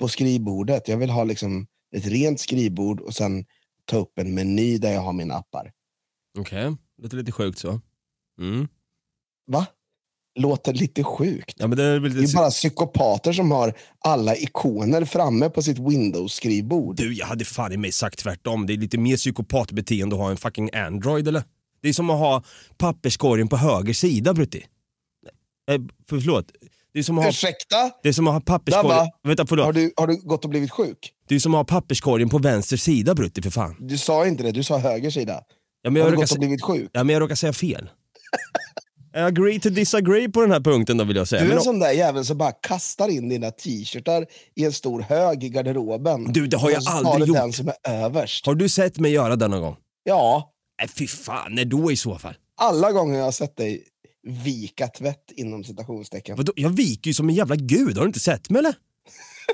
på 0.00 0.08
skrivbordet. 0.08 0.88
Jag 0.88 0.96
vill 0.96 1.10
ha 1.10 1.24
liksom 1.24 1.66
ett 1.96 2.06
rent 2.06 2.40
skrivbord 2.40 3.00
och 3.00 3.14
sen 3.14 3.44
ta 3.84 3.96
upp 3.96 4.18
en 4.18 4.34
meny 4.34 4.78
där 4.78 4.92
jag 4.92 5.00
har 5.00 5.12
mina 5.12 5.34
appar. 5.34 5.72
Okej, 6.38 6.76
låter 7.02 7.16
lite 7.16 7.32
sjukt 7.32 7.58
så. 7.58 7.80
Mm. 8.40 8.68
Va? 9.46 9.66
Låter 10.38 10.72
lite 10.72 11.04
sjukt. 11.04 11.54
Ja, 11.58 11.66
men 11.66 11.78
det 11.78 11.84
är 11.84 11.98
väl 12.00 12.14
Det 12.14 12.30
är 12.30 12.34
bara 12.36 12.50
psykopater 12.50 13.32
som 13.32 13.50
har 13.50 13.74
alla 14.04 14.36
ikoner 14.36 15.04
framme 15.04 15.50
på 15.50 15.62
sitt 15.62 15.78
Windows-skrivbord. 15.78 16.96
Du, 16.96 17.14
jag 17.14 17.26
hade 17.26 17.44
fan 17.44 17.72
i 17.72 17.76
mig 17.76 17.92
sagt 17.92 18.18
tvärtom. 18.18 18.66
Det 18.66 18.72
är 18.72 18.76
lite 18.76 18.98
mer 18.98 19.16
psykopatbeteende 19.16 20.16
att 20.16 20.22
ha 20.22 20.30
en 20.30 20.36
fucking 20.36 20.70
Android 20.74 21.28
eller? 21.28 21.42
Det 21.82 21.88
är 21.88 21.92
som 21.92 22.10
att 22.10 22.18
ha 22.18 22.42
papperskorgen 22.78 23.48
på 23.48 23.56
höger 23.56 23.92
sida 23.92 24.34
Brutti. 24.34 24.64
Eh, 25.70 25.80
förlåt. 26.08 26.46
Det 26.92 26.98
är 26.98 27.02
som 27.02 27.18
att 27.18 27.24
ha, 27.24 27.30
Ursäkta? 27.30 27.90
det 28.02 28.08
är 28.08 28.12
som 28.12 28.28
att 28.28 28.34
ha 28.34 28.40
papperskorgen... 28.40 28.90
Dabba, 28.90 29.10
Vänta, 29.22 29.46
förlåt. 29.46 29.66
Har 29.66 29.72
du, 29.72 29.92
har 29.96 30.06
du 30.06 30.16
gått 30.16 30.44
och 30.44 30.50
blivit 30.50 30.70
sjuk? 30.70 31.12
Det 31.28 31.34
är 31.34 31.38
som 31.38 31.54
att 31.54 31.70
ha 31.70 31.80
papperskorgen 31.80 32.28
på 32.28 32.38
vänster 32.38 32.76
sida 32.76 33.14
Brutti 33.14 33.42
för 33.42 33.50
fan. 33.50 33.76
Du 33.80 33.98
sa 33.98 34.26
inte 34.26 34.42
det, 34.42 34.52
du 34.52 34.62
sa 34.62 34.78
höger 34.78 35.10
sida. 35.10 35.42
Ja, 35.82 35.90
men 35.90 36.02
Har 36.02 36.08
jag, 36.08 36.12
du 36.12 36.16
råkar, 36.16 36.22
gått 36.26 36.32
och 36.32 36.38
blivit 36.38 36.62
sjuk? 36.62 36.90
ja, 36.92 37.04
men 37.04 37.12
jag 37.12 37.20
råkar 37.20 37.34
säga 37.34 37.52
fel. 37.52 37.90
Agree 39.14 39.60
to 39.60 39.68
disagree 39.68 40.28
på 40.28 40.40
den 40.40 40.50
här 40.50 40.60
punkten 40.60 40.96
då 40.96 41.04
vill 41.04 41.16
jag 41.16 41.28
säga. 41.28 41.44
Du 41.44 41.50
är 41.50 41.56
en 41.56 41.62
sån 41.62 41.78
där 41.78 41.90
jävel 41.92 42.24
som 42.24 42.38
bara 42.38 42.52
kastar 42.52 43.08
in 43.08 43.28
dina 43.28 43.50
t-shirtar 43.50 44.26
i 44.56 44.64
en 44.64 44.72
stor 44.72 45.00
hög 45.00 45.44
i 45.44 45.48
garderoben. 45.48 46.32
Du, 46.32 46.46
det 46.46 46.56
har 46.56 46.70
jag 46.70 46.82
aldrig 46.86 47.28
gjort. 47.28 47.36
den 47.36 47.52
som 47.52 47.68
är 47.68 48.04
överst. 48.04 48.46
har 48.46 48.54
du 48.54 48.68
sett 48.68 48.98
mig 48.98 49.12
göra 49.12 49.36
det 49.36 49.48
någon 49.48 49.60
gång? 49.60 49.76
Ja, 50.04 50.52
Nej 50.80 50.88
fy 50.88 51.06
fan, 51.06 51.54
när 51.54 51.64
då 51.64 51.92
i 51.92 51.96
så 51.96 52.18
fall? 52.18 52.34
alla 52.60 52.92
gånger 52.92 53.18
jag 53.18 53.24
har 53.24 53.32
sett 53.32 53.56
dig 53.56 53.84
vika 54.44 54.88
tvätt 54.88 55.32
inom 55.36 55.64
citationstecken. 55.64 56.36
Vadå? 56.36 56.52
Jag 56.56 56.70
viker 56.70 57.08
ju 57.10 57.14
som 57.14 57.28
en 57.28 57.34
jävla 57.34 57.56
gud, 57.56 57.96
har 57.96 58.04
du 58.04 58.06
inte 58.08 58.20
sett 58.20 58.50
mig 58.50 58.58
eller? 58.58 58.74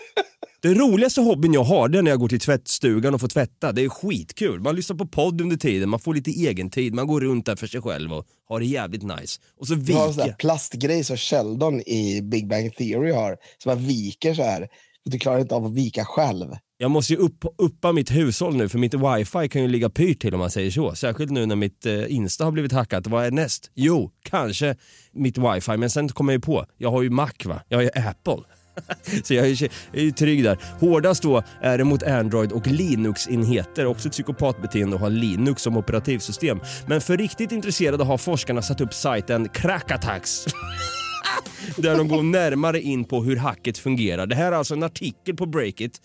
Den 0.63 0.75
roligaste 0.75 1.21
hobbyn 1.21 1.53
jag 1.53 1.65
har 1.65 1.89
det 1.89 1.99
är 1.99 2.03
när 2.03 2.11
jag 2.11 2.21
går 2.21 2.29
till 2.29 2.41
tvättstugan 2.41 3.15
och 3.15 3.21
får 3.21 3.29
tvätta. 3.29 3.73
Det 3.73 3.85
är 3.85 3.89
skitkul. 3.89 4.61
Man 4.61 4.77
lyssnar 4.77 4.97
på 4.97 5.07
podd 5.07 5.41
under 5.41 5.57
tiden, 5.57 5.89
man 5.89 6.01
får 6.01 6.15
lite 6.15 6.31
egen 6.31 6.71
tid, 6.71 6.95
man 6.95 7.07
går 7.07 7.21
runt 7.21 7.47
där 7.47 7.57
för 7.57 7.67
sig 7.67 7.83
själv 7.83 8.13
och 8.13 8.27
har 8.49 8.61
det 8.61 8.67
jävligt 8.67 9.03
nice. 9.03 9.41
Och 9.61 9.67
så 9.67 9.75
Du 9.75 9.93
har 9.93 10.07
en 10.07 10.15
sån 10.15 10.19
där 10.19 10.25
viker 10.25 10.37
plastgrej 10.37 11.05
som 11.05 11.17
Sheldon 11.17 11.81
i 11.81 12.21
Big 12.23 12.49
Bang 12.49 12.77
Theory 12.77 13.13
har, 13.13 13.37
som 13.63 13.71
man 13.71 13.87
viker 13.87 14.35
så 14.35 14.43
här. 14.43 14.69
Du 15.05 15.19
klarar 15.19 15.39
inte 15.39 15.55
av 15.55 15.67
att 15.67 15.75
vika 15.75 16.05
själv. 16.05 16.47
Jag 16.79 16.91
måste 16.91 17.13
ju 17.13 17.19
upp, 17.19 17.45
uppa 17.59 17.93
mitt 17.93 18.11
hushåll 18.11 18.57
nu 18.57 18.69
för 18.69 18.79
mitt 18.79 18.95
wifi 18.95 19.49
kan 19.49 19.63
ju 19.63 19.69
ligga 19.69 19.91
pyrt 19.91 20.21
till 20.21 20.35
om 20.35 20.41
man 20.41 20.51
säger 20.51 20.71
så. 20.71 20.95
Särskilt 20.95 21.31
nu 21.31 21.47
när 21.47 21.57
mitt 21.57 21.87
eh, 21.87 22.15
Insta 22.15 22.45
har 22.45 22.53
blivit 22.53 22.73
hackat. 22.73 23.07
Vad 23.07 23.27
är 23.27 23.31
näst? 23.31 23.71
Jo, 23.75 24.11
kanske 24.23 24.77
mitt 25.13 25.39
wifi. 25.39 25.77
Men 25.77 25.91
sen 25.91 26.09
kommer 26.09 26.33
jag 26.33 26.39
ju 26.39 26.43
på, 26.43 26.67
jag 26.77 26.91
har 26.91 27.03
ju 27.03 27.11
Mac 27.11 27.33
va? 27.45 27.61
Jag 27.69 27.79
har 27.79 27.83
ju 27.83 27.91
Apple. 27.95 28.45
Så 29.25 29.35
jag 29.35 29.47
är, 29.47 29.63
jag 29.63 29.71
är 29.93 30.03
ju 30.03 30.11
trygg 30.11 30.45
där. 30.45 30.59
Hårdast 30.81 31.23
då 31.23 31.43
är 31.61 31.79
det 31.79 31.85
mot 31.85 32.03
Android 32.03 32.53
och 32.53 32.67
Linux-enheter. 32.67 33.87
Också 33.87 34.09
ett 34.09 34.13
psykopatbeteende 34.13 34.97
att 34.97 35.03
ha 35.03 35.09
Linux 35.09 35.63
som 35.63 35.77
operativsystem. 35.77 36.61
Men 36.87 37.01
för 37.01 37.17
riktigt 37.17 37.53
intresserade 37.53 38.05
har 38.05 38.19
forskarna 38.19 38.63
satt 38.63 38.81
upp 38.81 38.95
sajten 38.95 39.49
Crackattacks. 39.49 40.45
där 41.77 41.97
de 41.97 42.09
går 42.09 42.23
närmare 42.23 42.81
in 42.81 43.05
på 43.05 43.23
hur 43.23 43.37
hacket 43.37 43.79
fungerar. 43.79 44.27
Det 44.27 44.35
här 44.35 44.53
är 44.53 44.57
alltså 44.57 44.75
en 44.75 44.83
artikel 44.83 45.37
på 45.37 45.47
Breakit. 45.47 46.01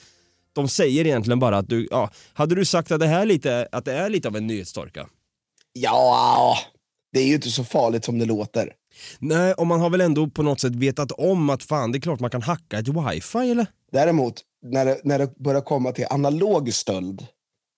De 0.54 0.68
säger 0.68 1.06
egentligen 1.06 1.40
bara 1.40 1.58
att 1.58 1.70
du, 1.70 1.88
ja, 1.92 2.10
hade 2.34 2.56
du 2.56 2.66
sagt 2.66 2.92
att 2.92 3.00
det 3.00 3.08
här 3.08 3.26
lite, 3.26 3.68
att 3.72 3.86
det 3.86 3.94
är 3.94 4.10
lite 4.10 4.28
av 4.28 4.36
en 4.36 4.48
nyhetstorka? 4.48 5.08
Ja, 5.74 6.58
det 7.14 7.20
är 7.20 7.28
ju 7.28 7.34
inte 7.34 7.50
så 7.50 7.64
farligt 7.64 8.06
som 8.06 8.20
det 8.20 8.26
låter. 8.26 8.74
Nej, 9.20 9.54
och 9.54 9.68
man 9.68 9.82
har 9.82 9.90
väl 9.90 10.02
ändå 10.02 10.30
på 10.30 10.44
något 10.44 10.60
sätt 10.60 10.76
vetat 10.76 11.12
om 11.12 11.50
att 11.50 11.64
fan, 11.64 11.92
det 11.92 11.98
är 11.98 12.02
klart 12.02 12.20
man 12.20 12.30
kan 12.30 12.42
hacka 12.42 12.80
ett 12.80 12.88
wifi 12.88 13.52
eller? 13.52 13.66
Däremot, 13.92 14.42
när 14.64 14.86
det, 14.86 15.02
när 15.04 15.20
det 15.20 15.38
börjar 15.38 15.62
komma 15.62 15.92
till 15.92 16.06
analog 16.10 16.74
stöld, 16.74 17.26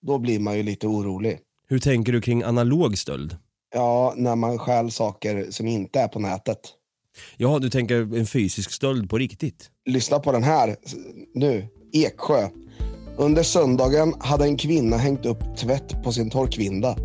då 0.05 0.17
blir 0.19 0.39
man 0.39 0.57
ju 0.57 0.63
lite 0.63 0.87
orolig. 0.87 1.39
Hur 1.67 1.79
tänker 1.79 2.11
du 2.11 2.21
kring 2.21 2.43
analog 2.43 2.97
stöld? 2.97 3.37
Ja, 3.75 4.13
när 4.17 4.35
man 4.35 4.57
stjäl 4.57 4.91
saker 4.91 5.47
som 5.49 5.67
inte 5.67 5.99
är 5.99 6.07
på 6.07 6.19
nätet. 6.19 6.59
Ja, 7.37 7.59
du 7.59 7.69
tänker 7.69 7.95
en 8.17 8.25
fysisk 8.25 8.71
stöld 8.71 9.09
på 9.09 9.17
riktigt? 9.17 9.69
Lyssna 9.85 10.19
på 10.19 10.31
den 10.31 10.43
här 10.43 10.75
nu. 11.35 11.67
Eksjö. 11.93 12.49
Under 13.17 13.43
söndagen 13.43 14.13
hade 14.19 14.45
en 14.45 14.57
kvinna 14.57 14.97
hängt 14.97 15.25
upp 15.25 15.57
tvätt 15.57 16.03
på 16.03 16.11
sin 16.11 16.29
torkvinda. 16.29 16.97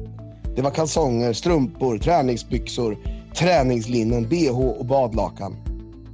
Det 0.57 0.63
var 0.63 0.71
kalsonger, 0.71 1.33
strumpor, 1.33 1.99
träningsbyxor, 1.99 2.99
träningslinnen, 3.39 4.29
bh 4.29 4.61
och 4.61 4.87
badlakan. 4.87 5.57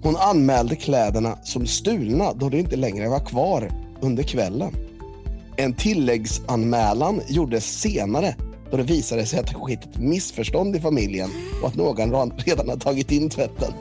Hon 0.02 0.16
anmälde 0.16 0.76
kläderna 0.76 1.38
som 1.44 1.66
stulna 1.66 2.32
då 2.32 2.48
de 2.48 2.58
inte 2.58 2.76
längre 2.76 3.08
var 3.08 3.26
kvar 3.26 3.70
under 4.00 4.22
kvällen. 4.22 4.74
En 5.56 5.74
tilläggsanmälan 5.74 7.20
gjordes 7.28 7.80
senare 7.80 8.36
då 8.70 8.76
det 8.76 8.82
visade 8.82 9.26
sig 9.26 9.38
att 9.38 9.46
det 9.46 9.54
skett 9.54 9.84
ett 9.84 9.98
missförstånd 9.98 10.76
i 10.76 10.80
familjen 10.80 11.30
och 11.62 11.68
att 11.68 11.74
någon 11.74 12.32
redan 12.38 12.68
har 12.68 12.76
tagit 12.76 13.10
in 13.10 13.30
tvätten. 13.30 13.72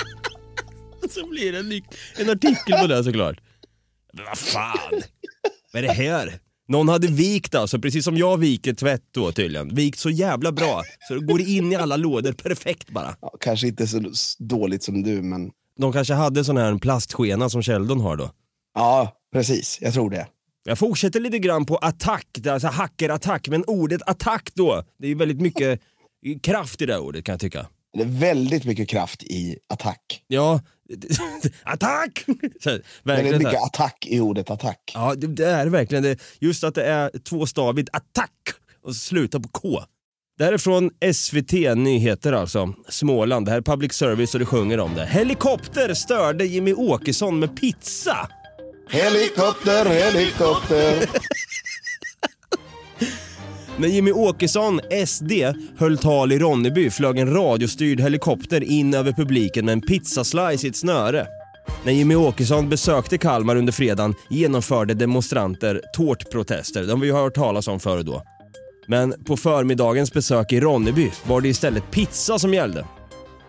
Så 1.10 1.26
blir 1.26 1.52
det 1.52 1.58
en, 1.58 1.82
en 2.16 2.30
artikel 2.30 2.80
på 2.80 2.86
det 2.86 3.04
såklart. 3.04 3.40
Men 4.12 4.24
vad 4.24 4.38
fan, 4.38 5.02
vad 5.72 5.84
är 5.84 5.86
det 5.86 5.92
här? 5.92 6.40
Någon 6.68 6.88
hade 6.88 7.06
vikt 7.06 7.54
alltså, 7.54 7.78
precis 7.78 8.04
som 8.04 8.16
jag 8.16 8.38
viker 8.38 8.74
tvätt 8.74 9.02
då 9.10 9.32
tydligen. 9.32 9.74
Vikt 9.74 9.98
så 9.98 10.10
jävla 10.10 10.52
bra, 10.52 10.82
så 11.08 11.14
det 11.14 11.26
går 11.26 11.40
in 11.40 11.72
i 11.72 11.76
alla 11.76 11.96
lådor 11.96 12.32
perfekt 12.32 12.90
bara. 12.90 13.16
Ja, 13.20 13.32
kanske 13.40 13.66
inte 13.66 13.86
så 13.86 14.02
dåligt 14.38 14.82
som 14.82 15.02
du, 15.02 15.22
men 15.22 15.50
De 15.78 15.92
kanske 15.92 16.14
hade 16.14 16.44
sån 16.44 16.56
här 16.56 16.78
plastskena 16.78 17.48
som 17.50 17.62
Sheldon 17.62 18.00
har 18.00 18.16
då. 18.16 18.30
ja, 18.74 19.12
precis. 19.32 19.78
Jag 19.80 19.94
tror 19.94 20.10
det. 20.10 20.26
Jag 20.64 20.78
fortsätter 20.78 21.20
lite 21.20 21.38
grann 21.38 21.66
på 21.66 21.76
attack, 21.76 22.26
alltså 22.48 22.68
hackerattack, 22.68 23.48
men 23.48 23.64
ordet 23.66 24.02
attack 24.06 24.50
då, 24.54 24.84
det 24.98 25.06
är 25.06 25.08
ju 25.08 25.14
väldigt 25.14 25.40
mycket 25.40 25.80
kraft 26.42 26.82
i 26.82 26.86
det 26.86 26.98
ordet 26.98 27.24
kan 27.24 27.32
jag 27.32 27.40
tycka. 27.40 27.66
Det 27.96 28.02
är 28.02 28.20
väldigt 28.20 28.64
mycket 28.64 28.88
kraft 28.88 29.22
i 29.22 29.58
attack. 29.68 30.22
Ja, 30.26 30.60
attack! 31.62 32.24
Här, 32.64 32.82
Men 33.02 33.16
det 33.16 33.20
är 33.20 33.22
verkligen 33.22 33.38
mycket 33.38 33.62
attack 33.62 34.06
i 34.06 34.20
ordet 34.20 34.50
attack. 34.50 34.92
Ja, 34.94 35.14
det, 35.14 35.26
det 35.26 35.46
är 35.46 35.66
verkligen. 35.66 36.04
Det, 36.04 36.18
just 36.38 36.64
att 36.64 36.74
det 36.74 36.84
är 36.84 37.18
tvåstavigt 37.18 37.88
attack 37.92 38.32
och 38.82 38.96
slutar 38.96 39.38
på 39.38 39.48
K. 39.48 39.82
Det 40.38 40.44
här 40.44 40.52
är 40.52 40.58
från 40.58 40.90
SVT 41.14 41.52
Nyheter 41.76 42.32
alltså, 42.32 42.74
Småland. 42.88 43.46
Det 43.46 43.50
här 43.50 43.58
är 43.58 43.62
public 43.62 43.92
service 43.92 44.34
och 44.34 44.40
det 44.40 44.46
sjunger 44.46 44.80
om 44.80 44.94
det. 44.94 45.06
Helikopter 45.06 45.94
störde 45.94 46.46
Jimmy 46.46 46.72
Åkesson 46.72 47.38
med 47.38 47.56
pizza. 47.56 48.28
Helikopter, 48.90 49.84
helikopter. 49.84 51.08
När 53.78 53.88
Jimmy 53.88 54.12
Åkesson, 54.12 54.80
SD, 55.06 55.32
höll 55.78 55.98
tal 55.98 56.32
i 56.32 56.38
Ronneby 56.38 56.90
flög 56.90 57.18
en 57.18 57.34
radiostyrd 57.34 58.00
helikopter 58.00 58.64
in 58.64 58.94
över 58.94 59.12
publiken 59.12 59.64
med 59.64 59.72
en 59.72 59.80
pizzaslice 59.80 60.66
i 60.66 60.68
ett 60.70 60.76
snöre. 60.76 61.26
När 61.84 61.92
Jimmy 61.92 62.14
Åkesson 62.14 62.68
besökte 62.68 63.18
Kalmar 63.18 63.56
under 63.56 63.72
fredagen 63.72 64.14
genomförde 64.30 64.94
demonstranter 64.94 65.80
tårtprotester. 65.94 66.82
De 66.82 66.90
har 66.90 66.98
vi 66.98 67.10
hört 67.10 67.34
talas 67.34 67.68
om 67.68 67.80
förr 67.80 68.02
då. 68.02 68.22
Men 68.86 69.24
på 69.24 69.36
förmiddagens 69.36 70.12
besök 70.12 70.52
i 70.52 70.60
Ronneby 70.60 71.10
var 71.26 71.40
det 71.40 71.48
istället 71.48 71.90
pizza 71.90 72.38
som 72.38 72.54
gällde. 72.54 72.84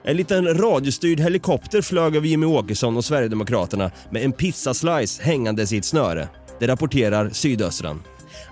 En 0.03 0.17
liten 0.17 0.57
radiostyrd 0.57 1.19
helikopter 1.19 1.81
flög 1.81 2.15
över 2.15 2.27
Jimmy 2.27 2.46
Åkesson 2.46 2.98
och 2.98 3.05
Sverigedemokraterna 3.05 3.91
med 4.12 4.24
en 4.25 4.31
pizzaslice 4.31 5.24
hängandes 5.24 5.74
i 5.74 5.77
ett 5.77 5.86
snöre. 5.86 6.27
Det 6.60 6.67
rapporterar 6.67 7.29
Sydöstran. 7.29 8.01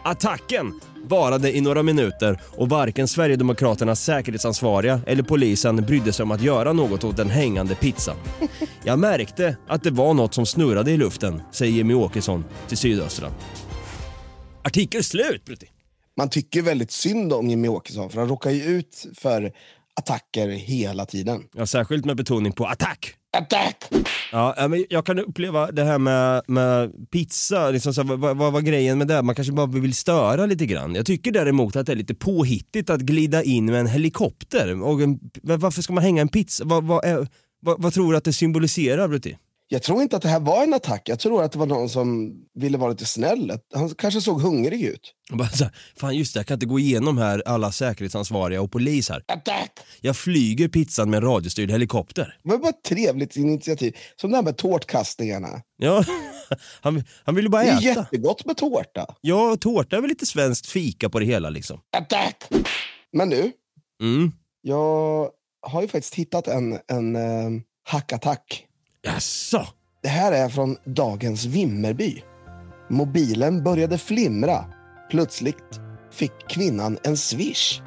Attacken 0.03 0.79
varade 1.03 1.57
i 1.57 1.61
några 1.61 1.83
minuter 1.83 2.39
och 2.57 2.69
varken 2.69 3.07
Sverigedemokraternas 3.07 4.03
säkerhetsansvariga 4.03 5.01
eller 5.07 5.23
polisen 5.23 5.75
brydde 5.75 6.13
sig 6.13 6.23
om 6.23 6.31
att 6.31 6.41
göra 6.41 6.73
något 6.73 7.03
åt 7.03 7.17
den 7.17 7.29
hängande 7.29 7.75
pizzan. 7.75 8.15
Jag 8.83 8.99
märkte 8.99 9.57
att 9.67 9.83
det 9.83 9.91
var 9.91 10.13
något 10.13 10.33
som 10.33 10.45
snurrade 10.45 10.91
i 10.91 10.97
luften, 10.97 11.41
säger 11.51 11.73
Jimmy 11.73 11.93
Åkesson 11.93 12.45
till 12.67 12.77
Sydöstran. 12.77 13.31
Artikel 14.63 15.03
slut, 15.03 15.45
Brutti. 15.45 15.67
Man 16.17 16.29
tycker 16.29 16.61
väldigt 16.61 16.91
synd 16.91 17.33
om 17.33 17.49
Jimmy 17.49 17.67
Åkesson 17.67 18.09
för 18.09 18.19
han 18.19 18.29
råkar 18.29 18.51
ju 18.51 18.63
ut 18.63 19.05
för 19.17 19.51
attacker 19.95 20.47
hela 20.47 21.05
tiden. 21.05 21.43
Ja, 21.53 21.65
särskilt 21.65 22.05
med 22.05 22.17
betoning 22.17 22.51
på 22.51 22.65
attack. 22.65 23.15
Attack! 23.37 23.85
Ja, 24.31 24.67
men 24.69 24.85
jag 24.89 25.05
kan 25.05 25.19
uppleva 25.19 25.71
det 25.71 25.83
här 25.83 25.99
med, 25.99 26.41
med 26.47 26.91
pizza, 27.11 27.69
liksom 27.69 27.93
så, 27.93 28.03
här, 28.03 28.15
vad, 28.15 28.37
vad 28.37 28.53
var 28.53 28.61
grejen 28.61 28.97
med 28.97 29.07
det? 29.07 29.21
Man 29.21 29.35
kanske 29.35 29.53
bara 29.53 29.67
vill 29.67 29.93
störa 29.93 30.45
lite 30.45 30.65
grann. 30.65 30.95
Jag 30.95 31.05
tycker 31.05 31.31
däremot 31.31 31.75
att 31.75 31.85
det 31.85 31.91
är 31.91 31.95
lite 31.95 32.15
påhittigt 32.15 32.89
att 32.89 33.01
glida 33.01 33.43
in 33.43 33.65
med 33.65 33.79
en 33.79 33.87
helikopter. 33.87 34.81
Och 34.83 35.01
en, 35.01 35.19
varför 35.43 35.81
ska 35.81 35.93
man 35.93 36.03
hänga 36.03 36.21
en 36.21 36.27
pizza? 36.27 36.63
Vad, 36.65 36.83
vad, 36.83 37.05
är, 37.05 37.27
vad, 37.61 37.81
vad 37.81 37.93
tror 37.93 38.11
du 38.11 38.17
att 38.17 38.23
det 38.23 38.33
symboliserar 38.33 39.07
Brutti? 39.07 39.37
Jag 39.67 39.83
tror 39.83 40.01
inte 40.01 40.15
att 40.15 40.21
det 40.21 40.29
här 40.29 40.39
var 40.39 40.63
en 40.63 40.73
attack. 40.73 41.09
Jag 41.09 41.19
tror 41.19 41.43
att 41.43 41.51
det 41.51 41.59
var 41.59 41.65
någon 41.65 41.89
som 41.89 42.33
ville 42.59 42.77
vara 42.77 42.89
lite 42.91 43.05
snäll. 43.05 43.59
Han 43.73 43.89
kanske 43.89 44.21
såg 44.21 44.41
hungrig 44.41 44.81
ut. 44.81 45.13
Och 45.31 45.37
Bara 45.37 45.49
så 45.49 45.63
här, 45.63 45.73
Fan 45.97 46.15
just 46.15 46.33
det, 46.33 46.39
jag 46.39 46.47
kan 46.47 46.55
inte 46.55 46.65
gå 46.65 46.79
igenom 46.79 47.17
här 47.17 47.43
alla 47.45 47.71
säkerhetsansvariga 47.71 48.61
och 48.61 48.71
polis 48.71 49.09
här. 49.09 49.23
Attack! 49.27 49.71
Jag 50.01 50.17
flyger 50.17 50.67
pizzan 50.67 51.09
med 51.09 51.17
en 51.17 51.23
radiostyrd 51.23 51.71
helikopter. 51.71 52.37
Det 52.43 52.49
var 52.49 52.57
bara 52.57 52.69
ett 52.69 52.83
trevligt 52.83 53.35
initiativ. 53.35 53.95
Som 54.21 54.31
det 54.31 54.37
här 54.37 54.43
med 54.43 54.57
tårtkastningarna. 54.57 55.61
Ja, 55.77 56.05
han, 56.81 57.03
han 57.23 57.35
vill 57.35 57.45
ju 57.45 57.49
bara 57.49 57.63
Det 57.63 57.69
är 57.69 57.77
äta. 57.77 57.99
jättegott 58.01 58.45
med 58.45 58.57
tårta. 58.57 59.15
Ja, 59.21 59.57
tårta 59.61 59.97
är 59.97 60.01
väl 60.01 60.09
lite 60.09 60.25
svenskt 60.25 60.67
fika 60.67 61.09
på 61.09 61.19
det 61.19 61.25
hela 61.25 61.49
liksom. 61.49 61.79
Attack! 61.97 62.43
Men 63.13 63.29
du, 63.29 63.51
Mm. 64.01 64.31
jag 64.61 65.29
har 65.67 65.81
ju 65.81 65.87
faktiskt 65.87 66.15
hittat 66.15 66.47
en, 66.47 66.79
en 66.87 67.15
eh, 67.15 67.61
hackattack. 67.87 68.64
Jaså? 69.05 69.67
Det 70.03 70.09
här 70.09 70.31
är 70.31 70.49
från 70.49 70.77
dagens 70.85 71.45
Vimmerby. 71.45 72.23
Mobilen 72.89 73.63
började 73.63 73.97
flimra. 73.97 74.65
Plötsligt 75.11 75.79
fick 76.11 76.31
kvinnan 76.49 76.97
en 77.03 77.17
swish. 77.17 77.81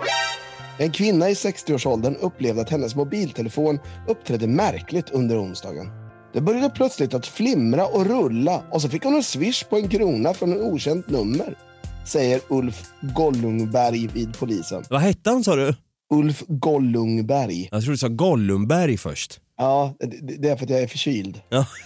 En 0.78 0.92
kvinna 0.92 1.30
i 1.30 1.34
60-årsåldern 1.34 2.16
upplevde 2.16 2.62
att 2.62 2.70
hennes 2.70 2.94
mobiltelefon 2.94 3.78
uppträdde 4.08 4.46
märkligt 4.46 5.10
under 5.10 5.42
onsdagen. 5.42 5.86
Det 6.32 6.40
började 6.40 6.70
plötsligt 6.70 7.14
att 7.14 7.26
flimra 7.26 7.86
och 7.86 8.06
rulla 8.06 8.62
och 8.72 8.82
så 8.82 8.88
fick 8.88 9.04
hon 9.04 9.14
en 9.14 9.22
swish 9.22 9.64
på 9.64 9.76
en 9.76 9.88
krona 9.88 10.34
från 10.34 10.52
en 10.52 10.62
okänt 10.62 11.10
nummer. 11.10 11.58
Säger 12.06 12.40
Ulf 12.48 12.82
Gollungberg 13.16 14.06
vid 14.06 14.38
polisen. 14.38 14.84
Vad 14.90 15.00
hette 15.00 15.30
han 15.30 15.44
sa 15.44 15.56
du? 15.56 15.74
Ulf 16.14 16.42
Gollungberg. 16.48 17.68
Jag 17.70 17.82
tror 17.82 17.92
du 17.92 17.98
sa 17.98 18.08
Gollumberg 18.08 18.96
först. 18.96 19.40
Ja, 19.58 19.94
det, 20.38 20.48
är 20.48 20.56
för 20.56 20.64
att 20.64 20.70
jag 20.70 20.82
är 20.82 20.86
förkyld. 20.86 21.40
Ja. 21.48 21.66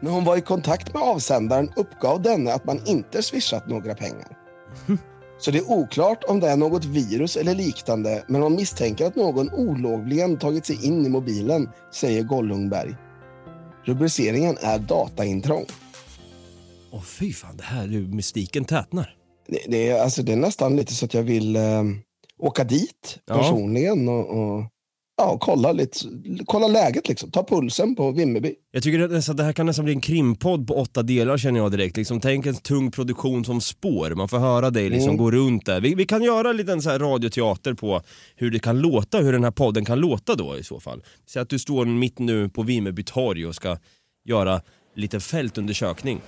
När 0.00 0.10
hon 0.10 0.24
var 0.24 0.36
i 0.36 0.40
kontakt 0.40 0.94
med 0.94 1.02
avsändaren 1.02 1.72
uppgav 1.76 2.22
denne 2.22 2.52
att 2.52 2.64
man 2.64 2.80
inte 2.86 3.22
swishat 3.22 3.68
några 3.68 3.94
pengar. 3.94 4.36
Så 5.40 5.50
det 5.50 5.58
är 5.58 5.70
oklart 5.70 6.24
om 6.28 6.40
det 6.40 6.48
är 6.48 6.56
något 6.56 6.84
virus 6.84 7.36
eller 7.36 7.54
liknande, 7.54 8.24
men 8.28 8.40
man 8.40 8.54
misstänker 8.54 9.06
att 9.06 9.16
någon 9.16 9.50
olovligen 9.50 10.38
tagit 10.38 10.66
sig 10.66 10.86
in 10.86 11.06
i 11.06 11.08
mobilen, 11.08 11.68
säger 11.94 12.22
Gollungberg. 12.22 12.94
Rubriceringen 13.84 14.56
är 14.60 14.78
dataintrång. 14.78 15.64
Åh 16.92 17.02
fy 17.02 17.32
fan, 17.32 17.56
det 17.56 17.62
här, 17.62 17.86
du, 17.86 18.00
mystiken 18.00 18.64
tätnar. 18.64 19.14
Det, 19.48 19.60
det, 19.68 19.88
är, 19.88 20.02
alltså, 20.02 20.22
det 20.22 20.32
är 20.32 20.36
nästan 20.36 20.76
lite 20.76 20.94
så 20.94 21.04
att 21.04 21.14
jag 21.14 21.22
vill 21.22 21.56
eh, 21.56 21.82
åka 22.38 22.64
dit 22.64 23.18
Ja. 23.26 23.34
personligen 23.38 24.08
och, 24.08 24.28
och 24.28 24.64
ja, 25.18 25.38
kolla, 25.40 25.72
lite, 25.72 25.98
kolla 26.46 26.68
läget, 26.68 27.08
liksom. 27.08 27.30
ta 27.30 27.44
pulsen 27.44 27.94
på 27.96 28.10
Vimmerby. 28.10 28.54
Jag 28.70 28.82
tycker 28.82 29.00
att 29.00 29.36
det 29.36 29.42
här 29.42 29.52
kan 29.52 29.66
nästan 29.66 29.84
bli 29.84 29.94
en 29.94 30.00
krimpodd 30.00 30.66
på 30.66 30.74
åtta 30.74 31.02
delar 31.02 31.38
känner 31.38 31.60
jag 31.60 31.70
direkt. 31.70 31.96
Liksom, 31.96 32.20
tänk 32.20 32.46
en 32.46 32.54
tung 32.54 32.90
produktion 32.90 33.44
som 33.44 33.60
spår, 33.60 34.10
man 34.10 34.28
får 34.28 34.38
höra 34.38 34.70
dig 34.70 34.90
liksom 34.90 35.16
gå 35.16 35.30
runt 35.30 35.66
där. 35.66 35.80
Vi, 35.80 35.94
vi 35.94 36.06
kan 36.06 36.22
göra 36.22 36.50
en 36.50 36.56
liten 36.56 36.82
så 36.82 36.90
här 36.90 36.98
radioteater 36.98 37.74
på 37.74 38.02
hur 38.36 38.50
det 38.50 38.58
kan 38.58 38.80
låta, 38.80 39.18
hur 39.18 39.32
den 39.32 39.44
här 39.44 39.50
podden 39.50 39.84
kan 39.84 40.00
låta 40.00 40.34
då 40.34 40.56
i 40.58 40.64
så 40.64 40.80
fall. 40.80 41.02
Säg 41.26 41.42
att 41.42 41.48
du 41.48 41.58
står 41.58 41.84
mitt 41.84 42.18
nu 42.18 42.48
på 42.48 42.62
Vimmerby 42.62 43.04
torg 43.04 43.46
och 43.46 43.54
ska 43.54 43.78
göra 44.24 44.60
lite 44.94 45.20
fältundersökning. 45.20 46.20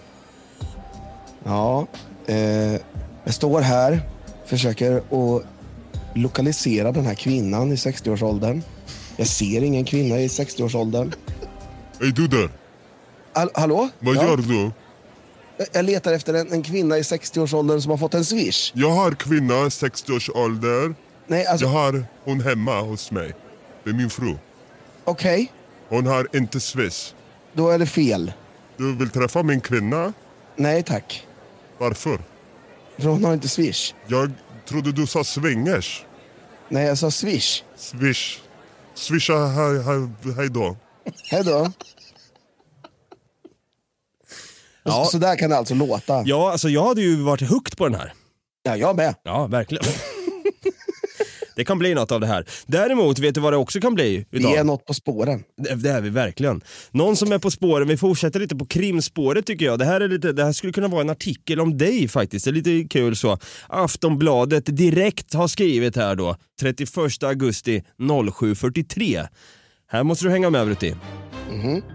Ja, 1.44 1.86
eh, 2.26 2.36
jag 3.24 3.34
står 3.34 3.60
här, 3.60 4.00
försöker 4.46 4.96
att 4.96 5.44
lokalisera 6.14 6.92
den 6.92 7.06
här 7.06 7.14
kvinnan 7.14 7.72
i 7.72 7.74
60-årsåldern. 7.74 8.62
Jag 9.16 9.26
ser 9.26 9.62
ingen 9.62 9.84
kvinna 9.84 10.18
i 10.20 10.26
60-årsåldern. 10.28 11.12
Hej 12.00 12.12
du 12.12 12.28
där, 12.28 12.50
All, 13.32 13.50
hallå? 13.54 13.88
vad 13.98 14.16
Ja, 14.16 14.22
gör 14.24 14.36
du? 14.36 14.70
jag- 15.72 15.84
letar 15.84 16.12
efter 16.12 16.34
en, 16.34 16.52
en 16.52 16.62
kvinna 16.62 16.98
i 16.98 17.02
60-årsåldern 17.02 17.80
som 17.80 17.90
har 17.90 17.98
fått 17.98 18.14
en 18.14 18.24
swish. 18.24 18.72
Jag 18.74 18.90
har 18.90 19.12
kvinna 19.12 19.70
60 19.70 20.12
års 20.12 20.30
ålder. 20.30 20.94
Nej, 21.26 21.46
alltså, 21.46 21.66
Jag 21.66 21.72
har 21.72 22.04
hon 22.24 22.40
hemma 22.40 22.80
hos 22.80 23.10
mig. 23.10 23.32
Det 23.84 23.90
är 23.90 23.94
min 23.94 24.10
fru. 24.10 24.36
okej. 25.04 25.52
Hon 25.88 26.06
har 26.06 26.28
inte 26.36 26.60
swish. 26.60 27.12
Då 27.52 27.68
är 27.70 27.78
det 27.78 27.86
fel. 27.86 28.32
Du 28.76 28.96
vill 28.96 29.10
träffa 29.10 29.42
min 29.42 29.60
kvinna? 29.60 30.12
Nej 30.56 30.82
tack. 30.82 31.26
Varför? 31.78 32.18
För 32.98 33.08
hon 33.08 33.24
har 33.24 33.32
inte 33.34 33.48
swish. 33.48 33.94
Jag 34.06 34.32
trodde 34.68 34.92
du 34.92 35.06
sa 35.06 35.24
swingers. 35.24 36.04
Nej, 36.68 36.86
jag 36.86 36.98
sa 36.98 37.10
swish. 37.10 37.62
Swish. 37.76 38.38
Swisha 38.94 39.46
hej, 39.46 39.82
hej, 39.82 40.08
hej 40.36 40.48
då. 40.50 40.76
Hej 41.30 41.44
då. 41.44 41.72
Ja. 44.82 45.04
Så, 45.04 45.10
så 45.10 45.18
där 45.18 45.36
kan 45.36 45.50
det 45.50 45.56
alltså 45.56 45.74
låta. 45.74 46.22
Ja, 46.26 46.52
alltså 46.52 46.68
jag 46.68 46.86
hade 46.86 47.00
ju 47.00 47.22
varit 47.22 47.50
hooked 47.50 47.76
på 47.76 47.88
den 47.88 47.94
här. 47.94 48.12
Ja, 48.62 48.76
jag 48.76 48.96
med. 48.96 49.14
Ja, 49.22 49.46
verkligen. 49.46 49.84
Det 51.60 51.64
kan 51.64 51.78
bli 51.78 51.94
något 51.94 52.12
av 52.12 52.20
det 52.20 52.26
här. 52.26 52.44
Däremot, 52.66 53.18
vet 53.18 53.34
du 53.34 53.40
vad 53.40 53.52
det 53.52 53.56
också 53.56 53.80
kan 53.80 53.94
bli? 53.94 54.26
Vi 54.30 54.38
Idag? 54.38 54.56
är 54.56 54.64
något 54.64 54.86
på 54.86 54.94
spåren. 54.94 55.42
Det, 55.56 55.74
det 55.74 55.90
är 55.90 56.00
vi 56.00 56.10
verkligen. 56.10 56.60
Någon 56.90 57.16
som 57.16 57.32
är 57.32 57.38
på 57.38 57.50
spåren, 57.50 57.88
vi 57.88 57.96
fortsätter 57.96 58.40
lite 58.40 58.56
på 58.56 58.66
krimspåret 58.66 59.46
tycker 59.46 59.64
jag. 59.64 59.78
Det 59.78 59.84
här, 59.84 60.00
är 60.00 60.08
lite, 60.08 60.32
det 60.32 60.44
här 60.44 60.52
skulle 60.52 60.72
kunna 60.72 60.88
vara 60.88 61.00
en 61.00 61.10
artikel 61.10 61.60
om 61.60 61.78
dig 61.78 62.08
faktiskt, 62.08 62.44
det 62.44 62.50
är 62.50 62.52
lite 62.52 62.88
kul 62.88 63.16
så. 63.16 63.38
Aftonbladet 63.68 64.76
direkt 64.76 65.34
har 65.34 65.48
skrivit 65.48 65.96
här 65.96 66.14
då, 66.14 66.36
31 66.60 67.22
augusti 67.22 67.82
07.43. 67.98 69.26
Här 69.92 70.02
måste 70.02 70.24
du 70.24 70.30
hänga 70.30 70.50
med 70.50 70.66
Brutti. 70.66 70.94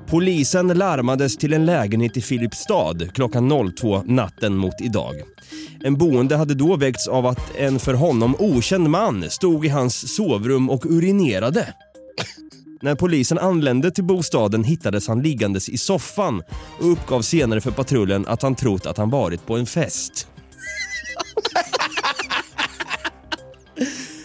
Polisen 0.07 0.67
larmades 0.67 1.37
till 1.37 1.53
en 1.53 1.65
lägenhet 1.65 2.17
i 2.17 2.21
Filipstad 2.21 2.95
klockan 3.13 3.73
02 3.75 4.03
natten 4.05 4.55
mot 4.57 4.81
idag. 4.81 5.15
En 5.83 5.97
boende 5.97 6.35
hade 6.35 6.53
då 6.53 6.75
väckts 6.75 7.07
av 7.07 7.25
att 7.25 7.55
en 7.55 7.79
för 7.79 7.93
honom 7.93 8.35
okänd 8.39 8.89
man 8.89 9.29
stod 9.29 9.65
i 9.65 9.69
hans 9.69 10.15
sovrum 10.15 10.69
och 10.69 10.85
urinerade. 10.85 11.73
När 12.81 12.95
polisen 12.95 13.37
anlände 13.37 13.91
till 13.91 14.03
bostaden 14.03 14.63
hittades 14.63 15.07
han 15.07 15.21
liggandes 15.21 15.69
i 15.69 15.77
soffan 15.77 16.43
och 16.79 16.91
uppgav 16.91 17.21
senare 17.21 17.61
för 17.61 17.71
patrullen 17.71 18.27
att 18.27 18.41
han 18.41 18.55
trott 18.55 18.85
att 18.85 18.97
han 18.97 19.09
varit 19.09 19.45
på 19.45 19.57
en 19.57 19.65
fest. 19.65 20.27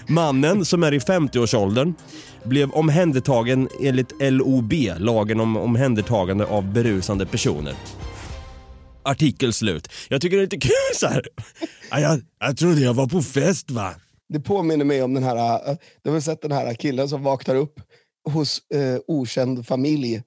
Mannen, 0.09 0.65
som 0.65 0.83
är 0.83 0.95
i 0.95 0.99
50-årsåldern, 0.99 1.95
blev 2.45 2.71
omhändertagen 2.71 3.69
enligt 3.83 4.13
LOB, 4.21 4.73
lagen 4.99 5.41
om 5.41 5.57
omhändertagande 5.57 6.47
av 6.47 6.73
berusande 6.73 7.27
personer. 7.27 7.75
Artikel 9.03 9.53
slut. 9.53 9.89
Jag 10.09 10.21
tycker 10.21 10.37
det 10.37 10.41
är 10.41 10.45
lite 10.45 10.59
kul 10.69 10.97
så 10.97 11.07
här. 11.07 11.23
Ja, 11.91 12.01
Jag, 12.01 12.21
jag 12.41 12.57
trodde 12.57 12.81
jag 12.81 12.95
var 12.95 13.07
på 13.07 13.23
fest 13.23 13.71
va? 13.71 13.95
Det 14.29 14.41
påminner 14.41 14.85
mig 14.85 15.03
om 15.03 15.15
den 15.15 15.23
här, 15.23 15.77
du 16.05 16.11
har 16.11 16.21
sett 16.21 16.43
den 16.43 16.53
här 16.53 16.75
killen 16.75 17.09
som 17.09 17.23
vaknar 17.23 17.55
upp 17.55 17.81
hos 18.31 18.59
eh, 18.75 18.99
okänd 19.07 19.67
familj. 19.67 20.23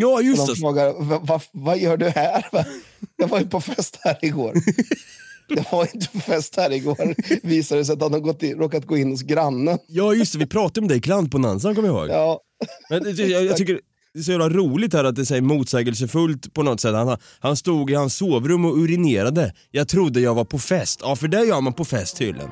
Ja 0.00 0.20
just 0.20 0.46
de 0.46 0.52
det. 0.52 0.60
frågar, 0.60 1.02
"Va- 1.02 1.18
va- 1.22 1.40
vad 1.52 1.78
gör 1.78 1.96
du 1.96 2.08
här? 2.08 2.44
Jag 3.16 3.28
var 3.28 3.38
ju 3.40 3.46
på 3.46 3.60
fest 3.60 3.98
här 4.00 4.18
igår. 4.22 4.52
Jag 5.48 5.64
var 5.72 5.88
inte 5.94 6.08
på 6.12 6.18
fest 6.20 6.56
här 6.56 6.72
igår. 6.72 7.14
Visade 7.46 7.84
sig 7.84 7.92
att 7.92 8.02
han 8.02 8.12
har 8.12 8.20
gått 8.20 8.42
in, 8.42 8.58
råkat 8.58 8.84
gå 8.86 8.96
in 8.96 9.10
hos 9.10 9.22
grannen. 9.22 9.78
Ja 9.88 10.14
just 10.14 10.32
det, 10.32 10.38
vi 10.38 10.46
pratade 10.46 10.80
om 10.80 10.88
dig 10.88 10.96
i 10.98 11.00
Klantbonanzan 11.00 11.74
kommer 11.74 11.88
jag 11.88 11.96
ihåg. 11.98 12.08
Ja, 12.08 12.40
Men 12.90 13.02
det- 13.02 13.10
jag, 13.10 13.44
jag 13.44 13.56
tycker 13.56 13.80
det 14.14 14.18
är 14.20 14.22
så 14.22 14.30
jävla 14.30 14.48
roligt 14.48 14.92
här 14.92 15.04
att 15.04 15.16
det 15.16 15.30
är 15.30 15.40
motsägelsefullt 15.40 16.54
på 16.54 16.62
något 16.62 16.80
sätt. 16.80 16.94
Han, 16.94 17.16
han 17.40 17.56
stod 17.56 17.90
i 17.90 17.94
hans 17.94 18.16
sovrum 18.16 18.64
och 18.64 18.76
urinerade. 18.78 19.52
Jag 19.70 19.88
trodde 19.88 20.20
jag 20.20 20.34
var 20.34 20.44
på 20.44 20.58
fest. 20.58 21.00
Ja, 21.02 21.16
för 21.16 21.28
det 21.28 21.44
gör 21.44 21.60
man 21.60 21.72
på 21.72 21.84
fest 21.84 22.16
tydligen. 22.16 22.50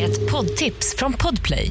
Ett 0.00 0.30
poddtips 0.30 0.94
från 0.98 1.12
Podplay. 1.12 1.70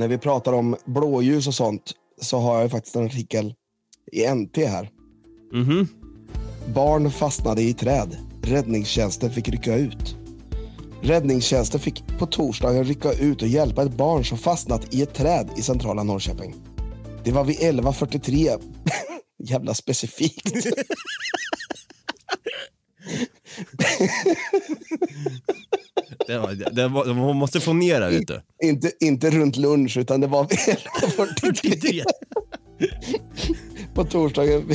När 0.00 0.08
vi 0.08 0.18
pratar 0.18 0.52
om 0.52 0.76
blåljus 0.84 1.46
och 1.46 1.54
sånt 1.54 1.92
så 2.20 2.38
har 2.38 2.60
jag 2.60 2.70
faktiskt 2.70 2.96
en 2.96 3.06
artikel 3.06 3.54
i 4.12 4.34
NT 4.34 4.56
här. 4.56 4.90
Mhm. 5.52 5.88
Barn 6.74 7.10
fastnade 7.10 7.62
i 7.62 7.74
träd. 7.74 8.16
Räddningstjänsten 8.42 9.30
fick 9.30 9.48
rycka 9.48 9.74
ut. 9.74 10.16
Räddningstjänsten 11.02 11.80
fick 11.80 12.18
på 12.18 12.26
torsdagen 12.26 12.84
rycka 12.84 13.12
ut 13.12 13.42
och 13.42 13.48
hjälpa 13.48 13.82
ett 13.82 13.96
barn 13.96 14.24
som 14.24 14.38
fastnat 14.38 14.94
i 14.94 15.02
ett 15.02 15.14
träd 15.14 15.50
i 15.56 15.62
centrala 15.62 16.02
Norrköping. 16.02 16.54
Det 17.24 17.32
var 17.32 17.44
vid 17.44 17.56
11.43. 17.56 18.62
Jävla 19.44 19.74
specifikt. 19.74 20.66
Det 26.30 26.38
var, 26.38 26.70
det 26.72 26.88
var, 26.88 27.14
man 27.14 27.36
måste 27.36 27.60
få 27.60 27.72
ner 27.72 28.00
det 28.00 28.10
vet 28.10 28.28
du. 28.28 28.40
inte, 28.62 28.92
inte 29.00 29.30
runt 29.30 29.56
lunch, 29.56 29.96
utan 29.96 30.20
det 30.20 30.26
var 30.26 30.46
vid 30.48 30.58
11.43 30.58 32.02
på 33.94 34.04
torsdagen. 34.04 34.70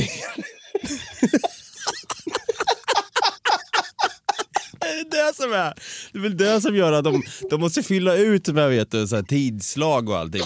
Det 5.10 5.16
är 5.16 5.28
det 5.28 5.36
som 5.36 5.52
är, 5.52 5.74
det 6.12 6.18
är 6.18 6.22
väl 6.22 6.36
det 6.36 6.60
som 6.60 6.76
gör 6.76 6.92
att 6.92 7.04
de, 7.04 7.22
de 7.50 7.60
måste 7.60 7.82
fylla 7.82 8.16
ut 8.16 8.48
med 8.48 8.70
vet 8.70 8.90
du, 8.90 9.06
så 9.06 9.16
här, 9.16 9.22
tidslag 9.22 10.08
och 10.08 10.16
allting. 10.16 10.42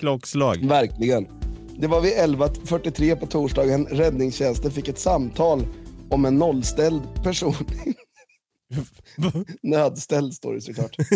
Klockslag. 0.00 0.68
Verkligen. 0.68 1.26
Det 1.80 1.86
var 1.86 2.00
vid 2.00 2.12
11.43 2.12 3.16
på 3.16 3.26
torsdagen. 3.26 3.86
Räddningstjänsten 3.86 4.70
fick 4.70 4.88
ett 4.88 4.98
samtal 4.98 5.66
om 6.10 6.24
en 6.24 6.34
nollställd 6.38 7.02
person. 7.22 7.54
Nödställd 9.62 10.34
står 10.34 10.54
det 10.54 10.60
såklart. 10.60 10.96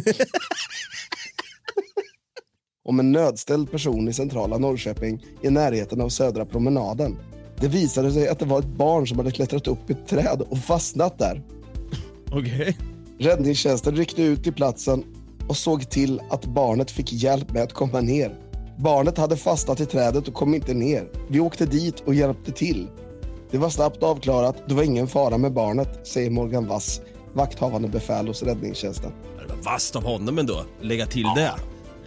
om 2.84 3.00
en 3.00 3.12
nödställd 3.12 3.70
person 3.70 4.08
i 4.08 4.12
centrala 4.12 4.58
Norrköping 4.58 5.24
i 5.42 5.50
närheten 5.50 6.00
av 6.00 6.08
Södra 6.08 6.46
promenaden. 6.46 7.18
Det 7.60 7.68
visade 7.68 8.12
sig 8.12 8.28
att 8.28 8.38
det 8.38 8.44
var 8.44 8.58
ett 8.58 8.76
barn 8.76 9.06
som 9.06 9.18
hade 9.18 9.30
klättrat 9.30 9.66
upp 9.66 9.90
i 9.90 9.92
ett 9.92 10.08
träd 10.08 10.42
och 10.50 10.58
fastnat 10.58 11.18
där. 11.18 11.42
Okej. 12.32 12.78
Räddningstjänsten 13.18 13.96
ryckte 13.96 14.22
ut 14.22 14.44
till 14.44 14.52
platsen 14.52 15.04
och 15.48 15.56
såg 15.56 15.90
till 15.90 16.20
att 16.30 16.46
barnet 16.46 16.90
fick 16.90 17.12
hjälp 17.12 17.50
med 17.50 17.62
att 17.62 17.72
komma 17.72 18.00
ner. 18.00 18.38
Barnet 18.78 19.18
hade 19.18 19.36
fastnat 19.36 19.80
i 19.80 19.86
trädet 19.86 20.28
och 20.28 20.34
kom 20.34 20.54
inte 20.54 20.74
ner. 20.74 21.08
Vi 21.30 21.40
åkte 21.40 21.66
dit 21.66 22.00
och 22.00 22.14
hjälpte 22.14 22.52
till. 22.52 22.88
Det 23.50 23.58
var 23.58 23.70
snabbt 23.70 24.02
avklarat. 24.02 24.56
Det 24.68 24.74
var 24.74 24.82
ingen 24.82 25.08
fara 25.08 25.38
med 25.38 25.52
barnet, 25.52 26.06
säger 26.06 26.30
Morgan 26.30 26.66
Wass, 26.66 27.00
vakthavande 27.34 27.88
befäl 27.88 28.26
hos 28.26 28.42
räddningstjänsten. 28.42 29.12
Det 29.48 29.54
var 29.54 29.62
vasst 29.62 29.96
av 29.96 30.04
honom 30.04 30.38
ändå, 30.38 30.64
lägga 30.80 31.06
till 31.06 31.26
det. 31.36 31.52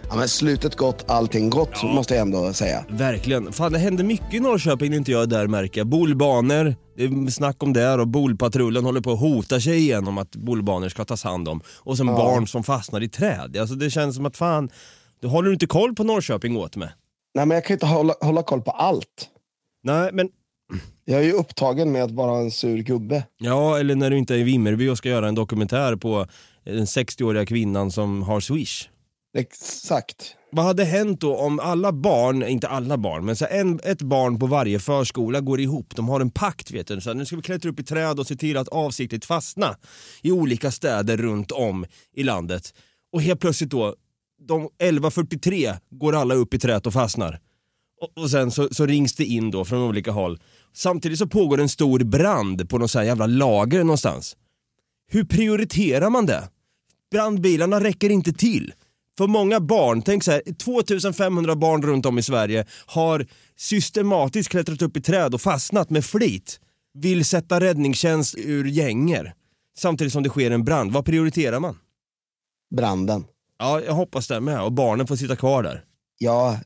Ja, 0.08 0.16
men 0.16 0.28
slutet 0.28 0.76
gott, 0.76 1.10
allting 1.10 1.50
gott, 1.50 1.82
måste 1.82 2.14
jag 2.14 2.22
ändå 2.22 2.52
säga. 2.52 2.84
Verkligen. 2.88 3.52
Fan 3.52 3.72
det 3.72 3.78
händer 3.78 4.04
mycket 4.04 4.34
i 4.34 4.40
Norrköping 4.40 4.90
när 4.90 4.96
inte 4.96 5.10
jag 5.10 5.22
är 5.22 5.26
där 5.26 5.46
märker 5.46 5.80
jag. 5.80 5.86
Bolbanor, 5.86 6.74
det 6.96 7.04
är 7.04 7.30
snack 7.30 7.62
om 7.62 7.72
det 7.72 7.94
och 7.94 8.08
bolpatrullen 8.08 8.84
håller 8.84 9.00
på 9.00 9.12
att 9.12 9.20
hota 9.20 9.60
sig 9.60 9.76
igenom 9.78 10.18
att 10.18 10.36
bolbanor 10.36 10.88
ska 10.88 11.04
tas 11.04 11.24
hand 11.24 11.48
om. 11.48 11.60
Och 11.68 11.96
sen 11.96 12.06
barn 12.06 12.46
som 12.46 12.64
fastnar 12.64 13.02
i 13.02 13.08
träd. 13.08 13.56
Alltså 13.56 13.74
det 13.74 13.90
känns 13.90 14.16
som 14.16 14.26
att 14.26 14.36
fan, 14.36 14.70
du 15.20 15.28
håller 15.28 15.52
inte 15.52 15.66
koll 15.66 15.94
på 15.94 16.04
Norrköping 16.04 16.56
åt 16.56 16.76
mig. 16.76 16.88
Nej, 17.34 17.46
men 17.46 17.54
jag 17.54 17.64
kan 17.64 17.74
inte 17.74 17.86
hålla, 17.86 18.14
hålla 18.20 18.42
koll 18.42 18.62
på 18.62 18.70
allt. 18.70 19.28
Nej 19.82 20.10
men, 20.12 20.28
Jag 21.04 21.20
är 21.20 21.24
ju 21.24 21.32
upptagen 21.32 21.92
med 21.92 22.04
att 22.04 22.10
vara 22.10 22.38
en 22.38 22.50
sur 22.50 22.78
gubbe. 22.78 23.24
ja 23.38 23.78
eller 23.78 23.94
när 23.94 24.10
du 24.10 24.18
inte 24.18 24.34
är 24.34 24.38
i 24.38 24.42
Vimmerby 24.42 24.88
och 24.88 24.98
ska 24.98 25.08
göra 25.08 25.28
en 25.28 25.34
dokumentär 25.34 25.96
på 25.96 26.26
den 26.64 26.84
60-åriga 26.84 27.46
kvinnan 27.46 27.90
som 27.90 28.22
har 28.22 28.40
Swish. 28.40 28.88
Exakt. 29.38 30.34
Vad 30.52 30.64
hade 30.64 30.84
hänt 30.84 31.20
då 31.20 31.36
om 31.36 31.60
alla 31.60 31.92
barn, 31.92 32.42
inte 32.42 32.68
alla 32.68 32.98
barn, 32.98 33.24
men 33.24 33.36
så 33.36 33.46
en, 33.50 33.80
ett 33.84 34.02
barn 34.02 34.38
på 34.38 34.46
varje 34.46 34.78
förskola 34.78 35.40
går 35.40 35.60
ihop, 35.60 35.96
de 35.96 36.08
har 36.08 36.20
en 36.20 36.30
pakt 36.30 36.70
vet 36.70 36.86
du, 36.86 37.00
så 37.00 37.14
nu 37.14 37.26
ska 37.26 37.36
vi 37.36 37.42
klättra 37.42 37.70
upp 37.70 37.80
i 37.80 37.84
träd 37.84 38.18
och 38.18 38.26
se 38.26 38.36
till 38.36 38.56
att 38.56 38.68
avsiktligt 38.68 39.24
fastna 39.24 39.76
i 40.22 40.32
olika 40.32 40.70
städer 40.70 41.16
runt 41.16 41.52
om 41.52 41.86
i 42.14 42.22
landet. 42.22 42.74
Och 43.12 43.22
helt 43.22 43.40
plötsligt 43.40 43.70
då, 43.70 43.94
de 44.48 44.68
11.43 44.82 45.76
går 45.90 46.14
alla 46.14 46.34
upp 46.34 46.54
i 46.54 46.58
trädet 46.58 46.86
och 46.86 46.92
fastnar. 46.92 47.40
Och, 48.16 48.30
sen 48.30 48.50
så, 48.50 48.68
så 48.72 48.86
rings 48.86 49.14
det 49.14 49.24
in 49.24 49.50
då 49.50 49.64
från 49.64 49.82
olika 49.82 50.10
håll. 50.10 50.38
Samtidigt 50.72 51.18
så 51.18 51.26
pågår 51.26 51.60
en 51.60 51.68
stor 51.68 51.98
brand 51.98 52.68
på 52.68 52.78
något 52.78 52.90
så 52.90 52.98
här 52.98 53.06
jävla 53.06 53.26
lager 53.26 53.78
någonstans. 53.78 54.36
Hur 55.08 55.24
prioriterar 55.24 56.10
man 56.10 56.26
det? 56.26 56.48
Brandbilarna 57.10 57.80
räcker 57.80 58.10
inte 58.10 58.32
till. 58.32 58.72
För 59.18 59.26
många 59.26 59.60
barn, 59.60 60.02
tänk 60.02 60.24
så 60.24 60.30
här, 60.30 60.42
2500 60.58 61.56
barn 61.56 61.82
runt 61.82 62.06
om 62.06 62.18
i 62.18 62.22
Sverige 62.22 62.66
har 62.86 63.26
systematiskt 63.56 64.48
klättrat 64.50 64.82
upp 64.82 64.96
i 64.96 65.00
träd 65.00 65.34
och 65.34 65.40
fastnat 65.40 65.90
med 65.90 66.04
flit. 66.04 66.60
Vill 66.94 67.24
sätta 67.24 67.60
räddningstjänst 67.60 68.34
ur 68.38 68.64
gänger. 68.64 69.34
Samtidigt 69.78 70.12
som 70.12 70.22
det 70.22 70.28
sker 70.28 70.50
en 70.50 70.64
brand. 70.64 70.92
Vad 70.92 71.04
prioriterar 71.04 71.60
man? 71.60 71.78
Branden. 72.76 73.24
Ja, 73.58 73.80
jag 73.80 73.92
hoppas 73.92 74.28
det 74.28 74.40
med. 74.40 74.62
Och 74.62 74.72
barnen 74.72 75.06
får 75.06 75.16
sitta 75.16 75.36
kvar 75.36 75.62
där. 75.62 75.84
Ja, 76.18 76.58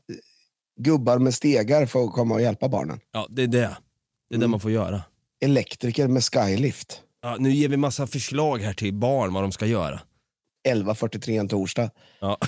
gubbar 0.83 1.19
med 1.19 1.33
stegar 1.33 1.85
får 1.85 2.07
komma 2.07 2.35
och 2.35 2.41
hjälpa 2.41 2.69
barnen. 2.69 2.99
Ja, 3.11 3.27
det 3.29 3.43
är 3.43 3.47
det. 3.47 3.77
Det 4.29 4.35
är 4.35 4.39
det 4.39 4.47
man 4.47 4.59
får 4.59 4.71
göra. 4.71 5.03
Elektriker 5.45 6.07
med 6.07 6.23
skylift. 6.23 7.01
Ja, 7.21 7.35
nu 7.39 7.51
ger 7.51 7.69
vi 7.69 7.77
massa 7.77 8.07
förslag 8.07 8.57
här 8.61 8.73
till 8.73 8.93
barn 8.93 9.33
vad 9.33 9.43
de 9.43 9.51
ska 9.51 9.65
göra. 9.65 9.99
11.43 10.69 11.39
en 11.39 11.47
torsdag. 11.47 11.89
Ja. 12.19 12.37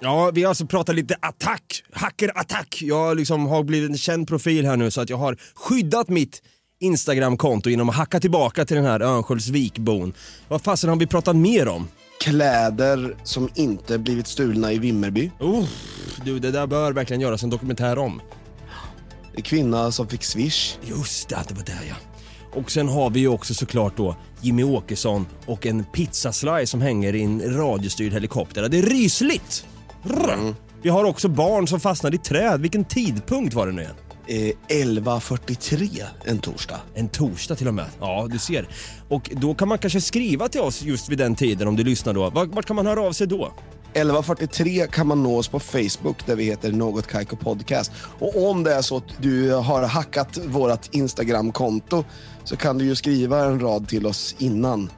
Ja, 0.00 0.30
vi 0.34 0.42
har 0.42 0.48
alltså 0.48 0.66
pratat 0.66 0.94
lite 0.94 1.16
attack, 1.20 1.84
hackerattack. 1.92 2.78
Jag 2.82 3.16
liksom 3.16 3.46
har 3.46 3.62
blivit 3.62 3.90
en 3.90 3.98
känd 3.98 4.28
profil 4.28 4.66
här 4.66 4.76
nu 4.76 4.90
så 4.90 5.00
att 5.00 5.10
jag 5.10 5.16
har 5.16 5.38
skyddat 5.54 6.08
mitt 6.08 6.42
Instagramkonto 6.80 7.70
genom 7.70 7.88
att 7.88 7.94
hacka 7.94 8.20
tillbaka 8.20 8.64
till 8.64 8.76
den 8.76 8.84
här 8.84 9.00
Örnsköldsvikbon. 9.00 10.12
Vad 10.48 10.62
fasen 10.62 10.90
har 10.90 10.96
vi 10.96 11.06
pratat 11.06 11.36
mer 11.36 11.68
om? 11.68 11.88
Kläder 12.20 13.16
som 13.24 13.48
inte 13.54 13.98
blivit 13.98 14.26
stulna 14.26 14.72
i 14.72 14.78
Vimmerby. 14.78 15.30
Oh, 15.40 15.64
du, 16.24 16.38
det 16.38 16.50
där 16.50 16.66
bör 16.66 16.92
verkligen 16.92 17.20
göras 17.20 17.42
en 17.42 17.50
dokumentär 17.50 17.98
om. 17.98 18.20
En 19.34 19.42
kvinna 19.42 19.92
som 19.92 20.08
fick 20.08 20.24
swish. 20.24 20.78
Just 20.82 21.28
det, 21.28 21.38
det 21.48 21.54
var 21.54 21.64
det 21.64 21.78
ja. 21.88 21.94
Och 22.54 22.70
sen 22.70 22.88
har 22.88 23.10
vi 23.10 23.20
ju 23.20 23.28
också 23.28 23.54
såklart 23.54 23.96
då 23.96 24.16
Jimmy 24.40 24.62
Åkesson 24.62 25.26
och 25.46 25.66
en 25.66 25.84
pizzaslice 25.84 26.66
som 26.66 26.80
hänger 26.80 27.14
i 27.14 27.22
en 27.22 27.56
radiostyrd 27.56 28.12
helikopter. 28.12 28.68
Det 28.68 28.78
är 28.78 28.82
rysligt! 28.82 29.66
Rrr. 30.02 30.54
Vi 30.82 30.88
har 30.88 31.04
också 31.04 31.28
barn 31.28 31.68
som 31.68 31.80
fastnar 31.80 32.14
i 32.14 32.18
träd. 32.18 32.60
Vilken 32.60 32.84
tidpunkt 32.84 33.54
var 33.54 33.66
det 33.66 33.72
nu 33.72 33.82
igen? 33.82 33.94
Eh, 34.30 34.52
11.43 34.68 36.02
en 36.24 36.38
torsdag. 36.38 36.80
En 36.94 37.08
torsdag 37.08 37.54
till 37.56 37.68
och 37.68 37.74
med. 37.74 37.86
Ja, 38.00 38.26
du 38.30 38.38
ser. 38.38 38.68
Och 39.08 39.30
då 39.36 39.54
kan 39.54 39.68
man 39.68 39.78
kanske 39.78 40.00
skriva 40.00 40.48
till 40.48 40.60
oss 40.60 40.82
just 40.82 41.08
vid 41.08 41.18
den 41.18 41.34
tiden 41.34 41.68
om 41.68 41.76
du 41.76 41.84
lyssnar 41.84 42.14
då. 42.14 42.30
Vart, 42.30 42.48
vart 42.48 42.66
kan 42.66 42.76
man 42.76 42.86
höra 42.86 43.00
av 43.02 43.12
sig 43.12 43.26
då? 43.26 43.52
11.43 43.94 44.86
kan 44.86 45.06
man 45.06 45.22
nå 45.22 45.38
oss 45.38 45.48
på 45.48 45.60
Facebook 45.60 46.26
där 46.26 46.36
vi 46.36 46.44
heter 46.44 46.72
Något 46.72 47.06
Kaiko 47.06 47.36
Podcast. 47.36 47.92
Och 48.18 48.50
om 48.50 48.62
det 48.64 48.74
är 48.74 48.82
så 48.82 48.96
att 48.96 49.04
du 49.18 49.52
har 49.52 49.82
hackat 49.82 50.38
vårt 50.46 50.94
Instagram-konto 50.94 52.04
så 52.44 52.56
kan 52.56 52.78
du 52.78 52.84
ju 52.84 52.94
skriva 52.94 53.44
en 53.44 53.60
rad 53.60 53.88
till 53.88 54.06
oss 54.06 54.34
innan 54.38 54.90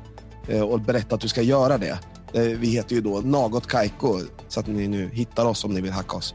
eh, 0.48 0.60
och 0.62 0.80
berätta 0.80 1.14
att 1.14 1.20
du 1.20 1.28
ska 1.28 1.42
göra 1.42 1.78
det. 1.78 1.98
Eh, 2.32 2.42
Vi 2.42 2.68
heter 2.68 2.94
ju 2.94 3.00
då 3.00 3.20
Något 3.20 3.66
Kaiko 3.66 4.20
så 4.48 4.60
att 4.60 4.66
ni 4.66 4.88
nu 4.88 5.10
hittar 5.12 5.44
oss 5.44 5.64
om 5.64 5.74
ni 5.74 5.80
vill 5.80 5.92
hacka 5.92 6.16
oss. 6.16 6.34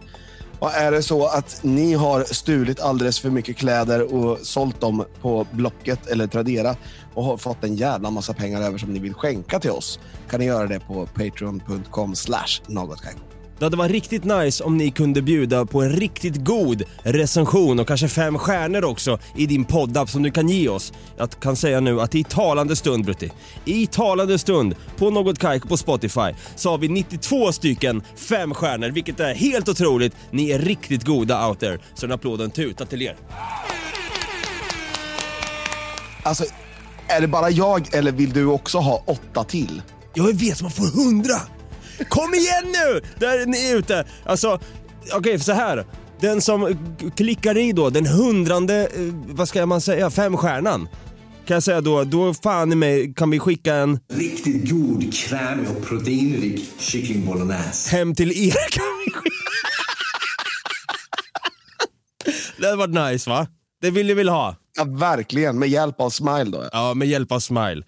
Och 0.60 0.74
är 0.74 0.92
det 0.92 1.04
så 1.04 1.28
att 1.28 1.60
ni 1.62 1.94
har 1.94 2.24
stulit 2.24 2.80
alldeles 2.80 3.20
för 3.20 3.30
mycket 3.30 3.58
kläder 3.58 4.14
och 4.16 4.40
sålt 4.40 4.82
dem 4.82 5.06
på 5.22 5.48
Blocket 5.52 6.08
eller 6.08 6.28
Tradera 6.28 6.76
och 7.14 7.24
har 7.24 7.38
fått 7.38 7.64
en 7.64 7.76
jävla 7.76 8.10
massa 8.10 8.34
pengar 8.34 8.62
över 8.62 8.78
som 8.78 8.94
ni 8.94 9.00
vill 9.00 9.14
skänka 9.14 9.60
till 9.60 9.72
oss 9.72 10.00
kan 10.30 10.40
ni 10.40 10.46
göra 10.46 10.68
det 10.68 10.80
på 10.80 11.06
patreon.com 11.06 12.16
slash 12.16 12.62
något. 12.68 13.00
Det 13.60 13.66
hade 13.66 13.78
varit 13.78 13.92
riktigt 13.92 14.24
nice 14.24 14.64
om 14.64 14.78
ni 14.78 14.92
kunde 14.92 15.22
bjuda 15.22 15.66
på 15.66 15.82
en 15.82 15.90
riktigt 15.90 16.46
god 16.46 16.84
recension 17.04 17.80
och 17.80 17.88
kanske 17.88 18.08
fem 18.08 18.38
stjärnor 18.38 18.84
också 18.84 19.20
i 19.36 19.46
din 19.46 19.66
poddapp 19.66 20.10
som 20.10 20.24
du 20.24 20.32
kan 20.32 20.50
ge 20.50 20.70
oss. 20.70 20.94
Jag 21.18 21.30
kan 21.30 21.56
säga 21.56 21.80
nu 21.80 22.02
att 22.02 22.16
i 22.16 22.24
talande 22.24 22.76
stund 22.76 23.06
Brutti, 23.06 23.32
i 23.66 23.88
talande 23.88 24.38
stund 24.38 24.76
på 24.98 25.10
Något 25.10 25.40
Kaiko 25.40 25.68
på 25.68 25.78
Spotify 25.78 26.32
så 26.56 26.70
har 26.70 26.78
vi 26.78 26.88
92 26.88 27.52
stycken 27.52 28.04
fem 28.16 28.54
stjärnor 28.54 28.90
vilket 28.90 29.20
är 29.20 29.34
helt 29.34 29.70
otroligt. 29.70 30.16
Ni 30.32 30.52
är 30.52 30.60
riktigt 30.60 31.04
goda 31.04 31.48
out 31.48 31.60
there. 31.60 31.80
Så 31.94 32.06
en 32.06 32.12
applåd 32.12 32.40
och 32.40 32.46
en 32.46 32.52
tuta 32.52 32.86
till 32.86 33.02
er. 33.02 33.16
Alltså, 36.24 36.46
är 37.08 37.22
det 37.22 37.28
bara 37.28 37.50
jag 37.50 37.96
eller 37.96 38.12
vill 38.12 38.34
du 38.34 38.46
också 38.46 38.78
ha 38.78 39.04
åtta 39.06 39.44
till? 39.44 39.82
Jag 40.14 40.34
vet, 40.34 40.62
man 40.62 40.72
får 40.72 41.04
hundra! 41.04 41.55
Kom 42.10 42.34
igen 42.34 42.64
nu! 42.66 43.02
Där 43.20 43.40
är 43.40 43.46
ni 43.46 43.72
ute! 43.72 44.06
Alltså, 44.26 44.60
okej 45.14 45.40
så 45.40 45.52
här. 45.52 45.86
Den 46.20 46.42
som 46.42 46.78
klickar 47.18 47.58
i 47.58 47.72
då, 47.72 47.90
den 47.90 48.06
hundrande, 48.06 48.76
eh, 48.76 49.02
vad 49.28 49.48
ska 49.48 49.66
man 49.66 49.82
säga, 49.82 50.10
femstjärnan. 50.10 50.88
Kan 51.48 51.56
jag 51.56 51.64
säga 51.64 51.82
då, 51.82 52.04
då 52.04 52.34
fan 52.34 52.72
i 52.72 52.76
mig 52.76 53.14
kan 53.14 53.30
vi 53.30 53.40
skicka 53.40 53.76
en 53.76 54.00
Riktigt 54.14 54.70
god, 54.72 55.14
krämig 55.14 55.68
och 55.78 55.86
proteinrik 55.86 56.70
kyckling 56.80 57.26
bolognese. 57.26 57.90
hem 57.92 58.16
till 58.16 58.32
er. 58.32 58.70
Kan 58.72 58.84
vi 59.06 59.12
skicka. 59.12 59.36
Det 62.58 62.66
hade 62.66 62.78
varit 62.78 63.12
nice 63.12 63.30
va? 63.30 63.48
Det 63.82 63.92
vill 63.92 64.08
ni 64.08 64.14
väl 64.14 64.30
ha? 64.30 64.56
Ja, 64.78 64.84
verkligen. 64.84 65.60
Med 65.60 65.70
hjälp 65.70 66.02
av 66.02 66.10
Smile 66.10 66.44
då. 66.44 66.70
Ja, 66.72 66.94
med 66.94 67.08
hjälp 67.08 67.32
av 67.32 67.40
Smile. 67.40 67.84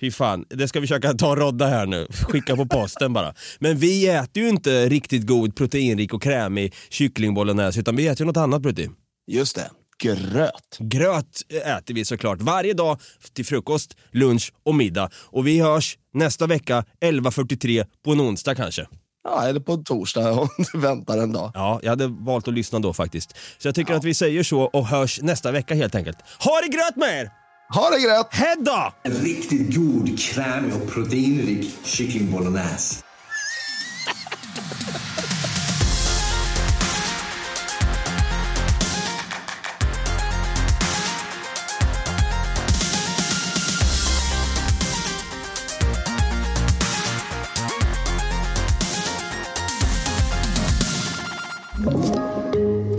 Fy 0.00 0.10
fan, 0.10 0.44
det 0.48 0.68
ska 0.68 0.80
vi 0.80 0.86
försöka 0.86 1.14
ta 1.14 1.30
och 1.30 1.38
rodda 1.38 1.66
här 1.66 1.86
nu. 1.86 2.06
Skicka 2.10 2.56
på 2.56 2.66
posten 2.66 3.12
bara. 3.12 3.34
Men 3.58 3.76
vi 3.76 4.08
äter 4.08 4.42
ju 4.42 4.48
inte 4.48 4.88
riktigt 4.88 5.26
god, 5.26 5.56
proteinrik 5.56 6.14
och 6.14 6.22
krämig 6.22 6.74
kyckling 6.88 7.34
bolognese 7.34 7.80
utan 7.80 7.96
vi 7.96 8.06
äter 8.06 8.20
ju 8.20 8.26
något 8.26 8.36
annat 8.36 8.62
Brutti. 8.62 8.90
Just 9.26 9.56
det. 9.56 9.70
Gröt. 10.02 10.78
Gröt 10.78 11.42
äter 11.48 11.94
vi 11.94 12.04
såklart 12.04 12.42
varje 12.42 12.74
dag 12.74 13.00
till 13.32 13.46
frukost, 13.46 13.96
lunch 14.12 14.52
och 14.62 14.74
middag. 14.74 15.10
Och 15.14 15.46
vi 15.46 15.60
hörs 15.60 15.98
nästa 16.14 16.46
vecka 16.46 16.84
11.43 17.00 17.86
på 18.04 18.12
en 18.12 18.20
onsdag 18.20 18.54
kanske. 18.54 18.86
Ja, 19.24 19.42
eller 19.46 19.60
på 19.60 19.72
en 19.72 19.84
torsdag 19.84 20.32
om 20.40 20.48
du 20.72 20.78
väntar 20.78 21.18
en 21.18 21.32
dag. 21.32 21.50
Ja, 21.54 21.80
jag 21.82 21.90
hade 21.90 22.06
valt 22.06 22.48
att 22.48 22.54
lyssna 22.54 22.78
då 22.78 22.92
faktiskt. 22.92 23.36
Så 23.58 23.68
jag 23.68 23.74
tycker 23.74 23.94
att 23.94 24.04
vi 24.04 24.14
säger 24.14 24.42
så 24.42 24.60
och 24.60 24.86
hörs 24.86 25.20
nästa 25.22 25.52
vecka 25.52 25.74
helt 25.74 25.94
enkelt. 25.94 26.18
Ha 26.38 26.60
det 26.60 26.68
gröt 26.68 26.96
med 26.96 27.20
er! 27.20 27.39
Ha 27.72 27.90
det 27.90 28.00
gröt! 28.00 28.34
Hedda! 28.34 28.92
En 29.02 29.12
riktigt 29.12 29.76
god, 29.76 30.18
krämig 30.18 30.74
och 30.74 30.88
proteinrik 30.88 31.70
kyckling 31.84 32.30
bolognese. 32.30 33.02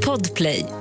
Podplay. 0.06 0.81